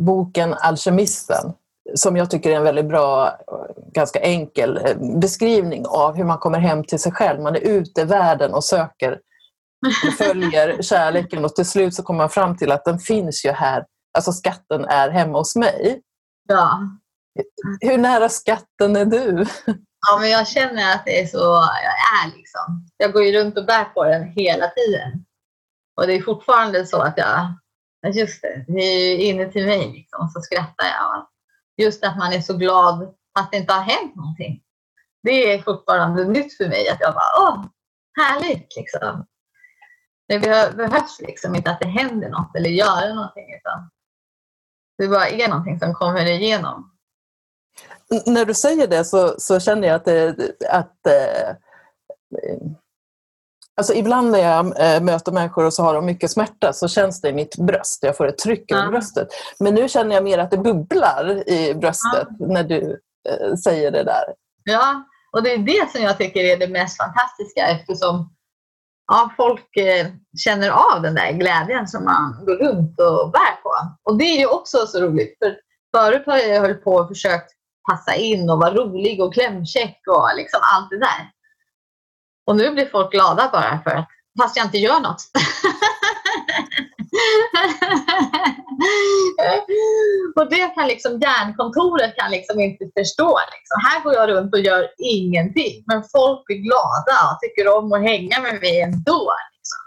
boken 0.00 0.54
Alkemisten 0.54 1.52
som 1.94 2.16
jag 2.16 2.30
tycker 2.30 2.50
är 2.50 2.56
en 2.56 2.62
väldigt 2.62 2.88
bra, 2.88 3.38
ganska 3.92 4.20
enkel 4.20 4.76
eh, 4.76 5.18
beskrivning 5.20 5.86
av 5.86 6.16
hur 6.16 6.24
man 6.24 6.38
kommer 6.38 6.58
hem 6.58 6.84
till 6.84 6.98
sig 6.98 7.12
själv. 7.12 7.40
Man 7.40 7.56
är 7.56 7.60
ute 7.60 8.00
i 8.00 8.04
världen 8.04 8.54
och 8.54 8.64
söker 8.64 9.12
och 10.06 10.12
följer 10.18 10.82
kärleken 10.82 11.44
och 11.44 11.54
till 11.54 11.66
slut 11.66 11.94
så 11.94 12.02
kommer 12.02 12.18
man 12.18 12.30
fram 12.30 12.56
till 12.56 12.72
att 12.72 12.84
den 12.84 12.98
finns 12.98 13.44
ju 13.44 13.50
här. 13.50 13.84
Alltså 14.16 14.32
skatten 14.32 14.84
är 14.84 15.10
hemma 15.10 15.38
hos 15.38 15.56
mig. 15.56 16.00
Ja. 16.48 16.80
Hur 17.80 17.98
nära 17.98 18.28
skatten 18.28 18.96
är 18.96 19.04
du? 19.04 19.46
Ja, 20.08 20.18
men 20.20 20.30
jag 20.30 20.48
känner 20.48 20.94
att 20.94 21.04
det 21.04 21.20
är 21.20 21.26
så 21.26 21.38
jag 21.82 22.24
är 22.24 22.36
liksom. 22.36 22.86
Jag 22.96 23.12
går 23.12 23.24
ju 23.24 23.32
runt 23.32 23.58
och 23.58 23.66
bär 23.66 23.84
på 23.84 24.04
den 24.04 24.24
hela 24.24 24.68
tiden. 24.68 25.24
Och 25.96 26.06
det 26.06 26.12
är 26.12 26.22
fortfarande 26.22 26.86
så 26.86 27.02
att 27.02 27.18
jag, 27.18 27.54
just 28.14 28.42
det, 28.42 28.64
det 28.68 28.82
är 28.82 29.18
inne 29.18 29.52
till 29.52 29.66
mig 29.66 29.92
liksom, 29.92 30.28
så 30.28 30.40
skrattar 30.40 30.86
jag 30.86 31.26
just 31.76 32.04
att 32.04 32.18
man 32.18 32.32
är 32.32 32.40
så 32.40 32.56
glad 32.56 33.14
att 33.38 33.50
det 33.50 33.56
inte 33.56 33.72
har 33.72 33.82
hänt 33.82 34.16
någonting. 34.16 34.62
Det 35.22 35.52
är 35.52 35.62
fortfarande 35.62 36.24
nytt 36.24 36.56
för 36.56 36.68
mig 36.68 36.88
att 36.88 37.00
jag 37.00 37.14
bara, 37.14 37.40
åh, 37.40 37.64
härligt 38.20 38.76
liksom. 38.76 39.26
Det 40.28 40.38
behövs 40.76 41.20
liksom 41.20 41.54
inte 41.54 41.70
att 41.70 41.80
det 41.80 41.88
händer 41.88 42.28
något 42.28 42.56
eller 42.56 42.70
göra 42.70 43.14
någonting 43.14 43.54
utan 43.54 43.90
det 44.98 45.08
bara 45.08 45.28
är 45.28 45.48
någonting 45.48 45.78
som 45.78 45.94
kommer 45.94 46.26
igenom. 46.26 46.91
När 48.26 48.44
du 48.44 48.54
säger 48.54 48.86
det 48.86 49.04
så, 49.04 49.34
så 49.38 49.60
känner 49.60 49.88
jag 49.88 49.94
att, 49.94 50.04
det, 50.04 50.34
att 50.70 51.06
eh, 51.06 51.56
Alltså 53.76 53.94
ibland 53.94 54.30
när 54.30 54.38
jag 54.38 54.94
äh, 54.94 55.02
möter 55.02 55.32
människor 55.32 55.64
och 55.64 55.74
så 55.74 55.82
har 55.82 55.94
de 55.94 56.06
mycket 56.06 56.30
smärta 56.30 56.72
så 56.72 56.88
känns 56.88 57.20
det 57.20 57.28
i 57.28 57.32
mitt 57.32 57.56
bröst. 57.56 57.98
Jag 58.02 58.16
får 58.16 58.28
ett 58.28 58.38
tryck 58.38 58.64
ja. 58.66 58.78
över 58.78 58.90
bröstet. 58.90 59.28
Men 59.60 59.74
nu 59.74 59.88
känner 59.88 60.14
jag 60.14 60.24
mer 60.24 60.38
att 60.38 60.50
det 60.50 60.58
bubblar 60.58 61.48
i 61.48 61.74
bröstet 61.74 62.28
ja. 62.38 62.46
när 62.46 62.64
du 62.64 63.00
äh, 63.28 63.54
säger 63.54 63.90
det 63.90 64.02
där. 64.02 64.24
Ja, 64.64 65.04
och 65.32 65.42
det 65.42 65.52
är 65.52 65.58
det 65.58 65.90
som 65.92 66.02
jag 66.02 66.18
tycker 66.18 66.40
är 66.40 66.56
det 66.56 66.68
mest 66.68 66.96
fantastiska 66.96 67.66
eftersom 67.66 68.34
ja, 69.06 69.32
folk 69.36 69.76
eh, 69.76 70.06
känner 70.38 70.70
av 70.70 71.02
den 71.02 71.14
där 71.14 71.32
glädjen 71.32 71.88
som 71.88 72.04
man 72.04 72.44
går 72.46 72.56
runt 72.56 73.00
och 73.00 73.30
bär 73.30 73.62
på. 73.62 73.72
Och 74.02 74.18
det 74.18 74.24
är 74.24 74.38
ju 74.38 74.46
också 74.46 74.86
så 74.86 75.00
roligt. 75.00 75.38
För 75.38 75.56
förut 75.96 76.22
har 76.26 76.38
jag 76.38 76.60
hållit 76.60 76.84
på 76.84 76.92
och 76.92 77.08
försökt 77.08 77.52
passa 77.90 78.14
in 78.14 78.50
och 78.50 78.58
vara 78.58 78.74
rolig 78.74 79.22
och 79.22 79.34
klämkäck 79.34 80.00
och 80.08 80.28
liksom 80.36 80.60
allt 80.62 80.90
det 80.90 80.98
där. 80.98 81.30
Och 82.46 82.56
nu 82.56 82.70
blir 82.70 82.86
folk 82.86 83.12
glada 83.12 83.50
bara 83.52 83.82
för 83.82 83.90
att, 83.90 84.08
fast 84.40 84.56
jag 84.56 84.66
inte 84.66 84.78
gör 84.78 85.00
något. 85.00 85.22
och 90.36 90.50
det 90.50 90.74
kan 90.74 90.88
liksom 90.88 91.20
hjärnkontoret 91.20 92.16
kan 92.16 92.30
liksom 92.30 92.60
inte 92.60 92.90
förstå. 92.98 93.38
Liksom. 93.52 93.80
Här 93.84 94.02
går 94.02 94.14
jag 94.14 94.28
runt 94.28 94.54
och 94.54 94.60
gör 94.60 94.88
ingenting, 94.98 95.84
men 95.86 96.04
folk 96.12 96.46
blir 96.46 96.56
glada 96.56 97.32
och 97.32 97.38
tycker 97.40 97.78
om 97.78 97.92
att 97.92 98.02
hänga 98.02 98.40
med 98.40 98.60
mig 98.60 98.80
ändå. 98.80 99.34
Liksom. 99.54 99.78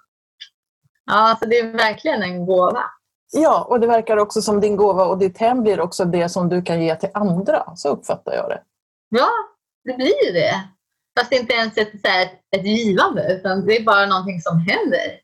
Ja, 1.06 1.38
så 1.40 1.46
det 1.46 1.60
är 1.60 1.78
verkligen 1.78 2.24
en 2.24 2.46
gåva. 2.46 2.84
Ja, 3.32 3.64
och 3.70 3.80
det 3.80 3.88
verkar 3.88 4.18
också 4.18 4.42
som 4.42 4.62
din 4.62 4.76
gåva 4.76 5.06
och 5.06 5.18
ditt 5.18 5.38
hem 5.38 5.62
blir 5.64 5.82
också 5.82 6.06
det 6.06 6.30
som 6.30 6.50
du 6.50 6.62
kan 6.62 6.84
ge 6.84 6.96
till 6.96 7.10
andra. 7.14 7.76
Så 7.76 7.90
uppfattar 7.90 8.34
jag 8.34 8.50
det. 8.50 8.62
Ja, 9.10 9.30
det 9.84 9.94
blir 9.94 10.26
ju 10.26 10.32
det. 10.32 10.64
Fast 11.20 11.30
det 11.30 11.36
är 11.36 11.40
inte 11.40 11.54
ens 11.54 11.78
ett, 11.78 12.02
så 12.02 12.08
här, 12.08 12.30
ett 12.56 12.66
givande, 12.66 13.34
utan 13.34 13.66
det 13.66 13.78
är 13.78 13.84
bara 13.84 14.06
någonting 14.06 14.42
som 14.42 14.58
händer. 14.58 15.20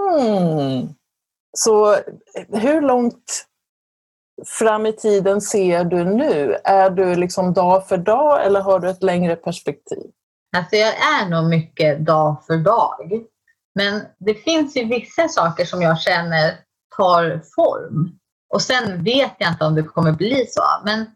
Mm. 0.00 0.88
Så 1.56 1.96
hur 2.48 2.80
långt 2.80 3.46
fram 4.46 4.86
i 4.86 4.92
tiden 4.92 5.40
ser 5.40 5.84
du 5.84 6.04
nu? 6.04 6.56
Är 6.64 6.90
du 6.90 7.14
liksom 7.14 7.52
dag 7.52 7.88
för 7.88 7.96
dag 7.96 8.46
eller 8.46 8.60
har 8.60 8.80
du 8.80 8.88
ett 8.90 9.02
längre 9.02 9.36
perspektiv? 9.36 10.10
Alltså 10.56 10.76
jag 10.76 10.94
är 10.94 11.28
nog 11.28 11.44
mycket 11.50 12.06
dag 12.06 12.44
för 12.46 12.56
dag. 12.56 13.24
Men 13.74 14.02
det 14.18 14.34
finns 14.34 14.76
ju 14.76 14.84
vissa 14.84 15.28
saker 15.28 15.64
som 15.64 15.82
jag 15.82 16.00
känner 16.00 16.58
tar 16.96 17.42
form. 17.56 18.18
Och 18.54 18.62
sen 18.62 19.04
vet 19.04 19.34
jag 19.38 19.52
inte 19.52 19.64
om 19.64 19.74
det 19.74 19.82
kommer 19.82 20.12
bli 20.12 20.46
så. 20.48 20.62
Men 20.84 21.06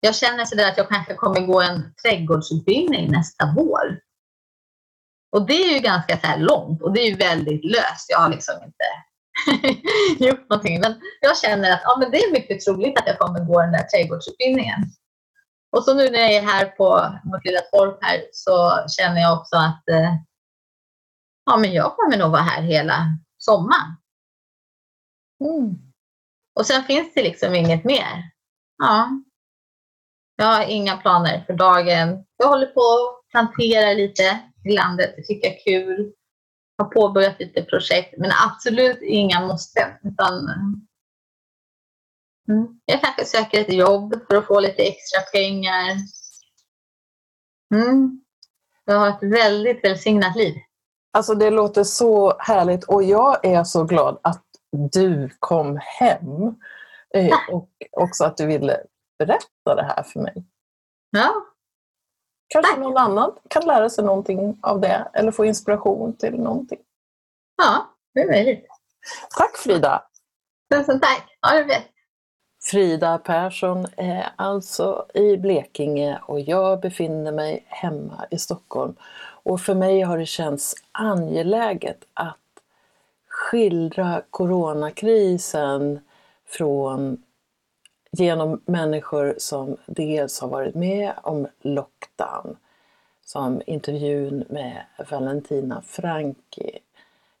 jag 0.00 0.14
känner 0.14 0.44
sådär 0.44 0.68
att 0.68 0.76
jag 0.76 0.88
kanske 0.88 1.14
kommer 1.14 1.40
gå 1.40 1.60
en 1.60 1.94
trädgårdsutbildning 2.02 3.12
nästa 3.12 3.52
vår. 3.56 4.00
Och 5.32 5.46
det 5.46 5.64
är 5.64 5.74
ju 5.74 5.78
ganska 5.78 6.18
så 6.20 6.38
långt 6.38 6.82
och 6.82 6.92
det 6.92 7.00
är 7.00 7.10
ju 7.10 7.16
väldigt 7.16 7.64
löst. 7.64 8.06
Jag 8.08 8.18
har 8.18 8.28
liksom 8.28 8.54
inte 8.64 8.84
gjort 10.24 10.50
någonting. 10.50 10.80
Men 10.80 11.00
jag 11.20 11.38
känner 11.38 11.72
att 11.72 11.80
ja, 11.84 11.96
men 12.00 12.10
det 12.10 12.18
är 12.18 12.32
mycket 12.32 12.60
troligt 12.60 12.98
att 12.98 13.06
jag 13.06 13.18
kommer 13.18 13.40
gå 13.40 13.60
den 13.60 13.72
där 13.72 13.82
trädgårdsutbildningen. 13.82 14.80
Och 15.76 15.84
så 15.84 15.94
nu 15.94 16.10
när 16.10 16.18
jag 16.18 16.32
är 16.32 16.42
här 16.42 16.66
på 16.66 17.18
vårt 17.24 17.44
lilla 17.44 17.60
torp 17.60 17.98
här 18.04 18.20
så 18.32 18.84
känner 18.98 19.20
jag 19.20 19.38
också 19.38 19.56
att 19.56 19.88
eh, 19.88 20.14
ja, 21.46 21.56
men 21.56 21.72
jag 21.72 21.96
kommer 21.96 22.18
nog 22.18 22.30
vara 22.30 22.42
här 22.42 22.62
hela 22.62 23.06
sommaren. 23.38 23.96
Mm. 25.44 25.74
Och 26.54 26.66
sen 26.66 26.84
finns 26.84 27.14
det 27.14 27.22
liksom 27.22 27.54
inget 27.54 27.84
mer. 27.84 28.30
Ja, 28.78 29.08
jag 30.36 30.46
har 30.46 30.64
inga 30.64 30.96
planer 30.96 31.44
för 31.46 31.52
dagen. 31.52 32.24
Jag 32.36 32.48
håller 32.48 32.66
på 32.66 32.80
att 32.80 33.30
plantera 33.30 33.92
lite 33.92 34.40
i 34.64 34.72
landet. 34.72 35.14
Det 35.16 35.22
tycker 35.22 35.48
jag 35.48 35.56
är 35.56 35.64
kul. 35.64 36.12
Har 36.78 36.84
påbörjat 36.84 37.40
lite 37.40 37.62
projekt, 37.62 38.14
men 38.18 38.30
absolut 38.46 39.02
inga 39.02 39.46
måste. 39.46 39.98
Utan, 40.02 40.48
mm, 42.48 42.80
jag 42.84 43.00
kanske 43.00 43.24
söker 43.24 43.60
ett 43.60 43.72
jobb 43.72 44.14
för 44.28 44.36
att 44.36 44.46
få 44.46 44.60
lite 44.60 44.82
extra 44.82 45.20
pengar. 45.32 45.96
Mm. 47.74 48.20
Jag 48.84 48.94
har 48.94 49.08
ett 49.08 49.32
väldigt 49.32 49.84
välsignat 49.84 50.36
liv. 50.36 50.54
Alltså 51.14 51.34
det 51.34 51.50
låter 51.50 51.84
så 51.84 52.38
härligt 52.38 52.84
och 52.84 53.02
jag 53.02 53.44
är 53.44 53.64
så 53.64 53.84
glad 53.84 54.18
att 54.22 54.42
du 54.92 55.30
kom 55.38 55.78
hem. 55.82 56.54
Eh, 57.14 57.34
och 57.52 57.70
också 57.92 58.24
att 58.24 58.36
du 58.36 58.46
ville 58.46 58.80
berätta 59.18 59.74
det 59.76 59.82
här 59.82 60.02
för 60.02 60.20
mig. 60.20 60.44
Ja. 61.10 61.32
Kanske 62.48 62.72
tack. 62.72 62.80
någon 62.80 62.96
annan 62.96 63.32
kan 63.50 63.66
lära 63.66 63.90
sig 63.90 64.04
någonting 64.04 64.58
av 64.62 64.80
det 64.80 65.08
eller 65.12 65.32
få 65.32 65.44
inspiration 65.44 66.16
till 66.16 66.40
någonting. 66.40 66.78
Ja, 67.56 67.86
det 68.14 68.20
är 68.20 68.26
möjligt. 68.26 68.66
Tack 69.38 69.56
Frida! 69.56 70.02
Tusen 70.74 71.00
tack! 71.00 71.38
Ha 71.42 71.58
det 71.58 71.64
bäst! 71.64 71.90
Frida 72.70 73.18
Persson 73.18 73.86
är 73.96 74.32
alltså 74.36 75.06
i 75.14 75.36
Blekinge 75.36 76.18
och 76.26 76.40
jag 76.40 76.80
befinner 76.80 77.32
mig 77.32 77.66
hemma 77.68 78.26
i 78.30 78.38
Stockholm. 78.38 78.96
Och 79.44 79.60
för 79.60 79.74
mig 79.74 80.00
har 80.00 80.18
det 80.18 80.26
känts 80.26 80.74
angeläget 80.92 82.04
att 82.14 82.36
skildra 83.28 84.22
coronakrisen 84.30 86.00
från 86.46 87.22
genom 88.10 88.60
människor 88.66 89.34
som 89.38 89.76
dels 89.86 90.40
har 90.40 90.48
varit 90.48 90.74
med 90.74 91.12
om 91.22 91.46
lockdown, 91.60 92.56
som 93.24 93.62
intervjun 93.66 94.44
med 94.48 94.84
Valentina 95.10 95.82
Franki 95.86 96.78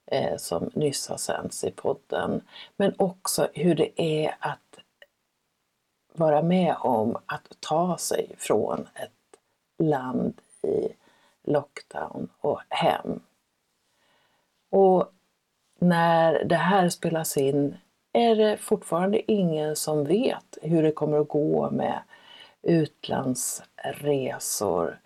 eh, 0.06 0.36
som 0.36 0.70
nyss 0.74 1.08
har 1.08 1.16
sänts 1.16 1.64
i 1.64 1.70
podden, 1.70 2.40
men 2.76 2.94
också 2.98 3.48
hur 3.54 3.74
det 3.74 4.02
är 4.02 4.36
att 4.38 4.78
vara 6.12 6.42
med 6.42 6.76
om 6.80 7.16
att 7.26 7.56
ta 7.60 7.98
sig 7.98 8.34
från 8.38 8.88
ett 8.94 9.38
land 9.78 10.40
i 10.62 10.88
lockdown 11.44 12.28
och 12.40 12.60
hem. 12.68 13.20
Och 14.70 15.12
när 15.78 16.44
det 16.44 16.56
här 16.56 16.88
spelas 16.88 17.36
in 17.36 17.76
är 18.12 18.36
det 18.36 18.56
fortfarande 18.56 19.32
ingen 19.32 19.76
som 19.76 20.04
vet 20.04 20.58
hur 20.62 20.82
det 20.82 20.92
kommer 20.92 21.18
att 21.18 21.28
gå 21.28 21.70
med 21.70 22.02
utlandsresor 22.62 25.00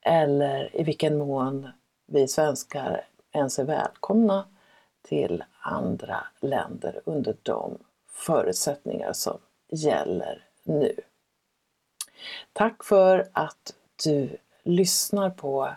eller 0.00 0.76
i 0.76 0.82
vilken 0.82 1.18
mån 1.18 1.68
vi 2.06 2.28
svenskar 2.28 3.04
ens 3.32 3.58
är 3.58 3.64
välkomna 3.64 4.48
till 5.02 5.44
andra 5.60 6.26
länder 6.40 7.00
under 7.04 7.36
de 7.42 7.78
förutsättningar 8.08 9.12
som 9.12 9.38
gäller 9.68 10.44
nu. 10.62 10.94
Tack 12.52 12.84
för 12.84 13.28
att 13.32 13.74
du 14.04 14.36
lyssnar 14.68 15.30
på 15.30 15.68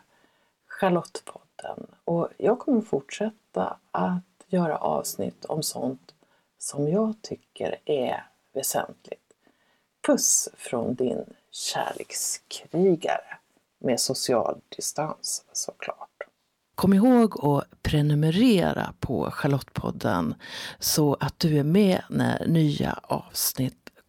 Charlottepodden 0.68 1.88
och 2.06 2.30
jag 2.38 2.60
kommer 2.60 2.82
fortsätta 2.82 3.78
att 3.92 4.24
göra 4.48 4.78
avsnitt 4.78 5.46
om 5.46 5.64
sånt 5.64 6.14
som 6.58 6.88
jag 6.88 7.16
tycker 7.22 7.80
är 7.86 8.26
väsentligt. 8.54 9.34
Puss 10.08 10.50
från 10.58 10.96
din 10.96 11.26
kärlekskrigare 11.52 13.38
med 13.80 14.00
social 14.00 14.62
distans 14.76 15.46
såklart. 15.54 16.10
Kom 16.76 16.94
ihåg 16.94 17.46
att 17.46 17.84
prenumerera 17.84 18.94
på 19.00 19.32
Charlottepodden 19.32 20.36
så 20.80 21.18
att 21.20 21.40
du 21.40 21.60
är 21.60 21.64
med 21.64 22.04
när 22.10 22.48
nya 22.48 23.00
avsnitt 23.04 23.81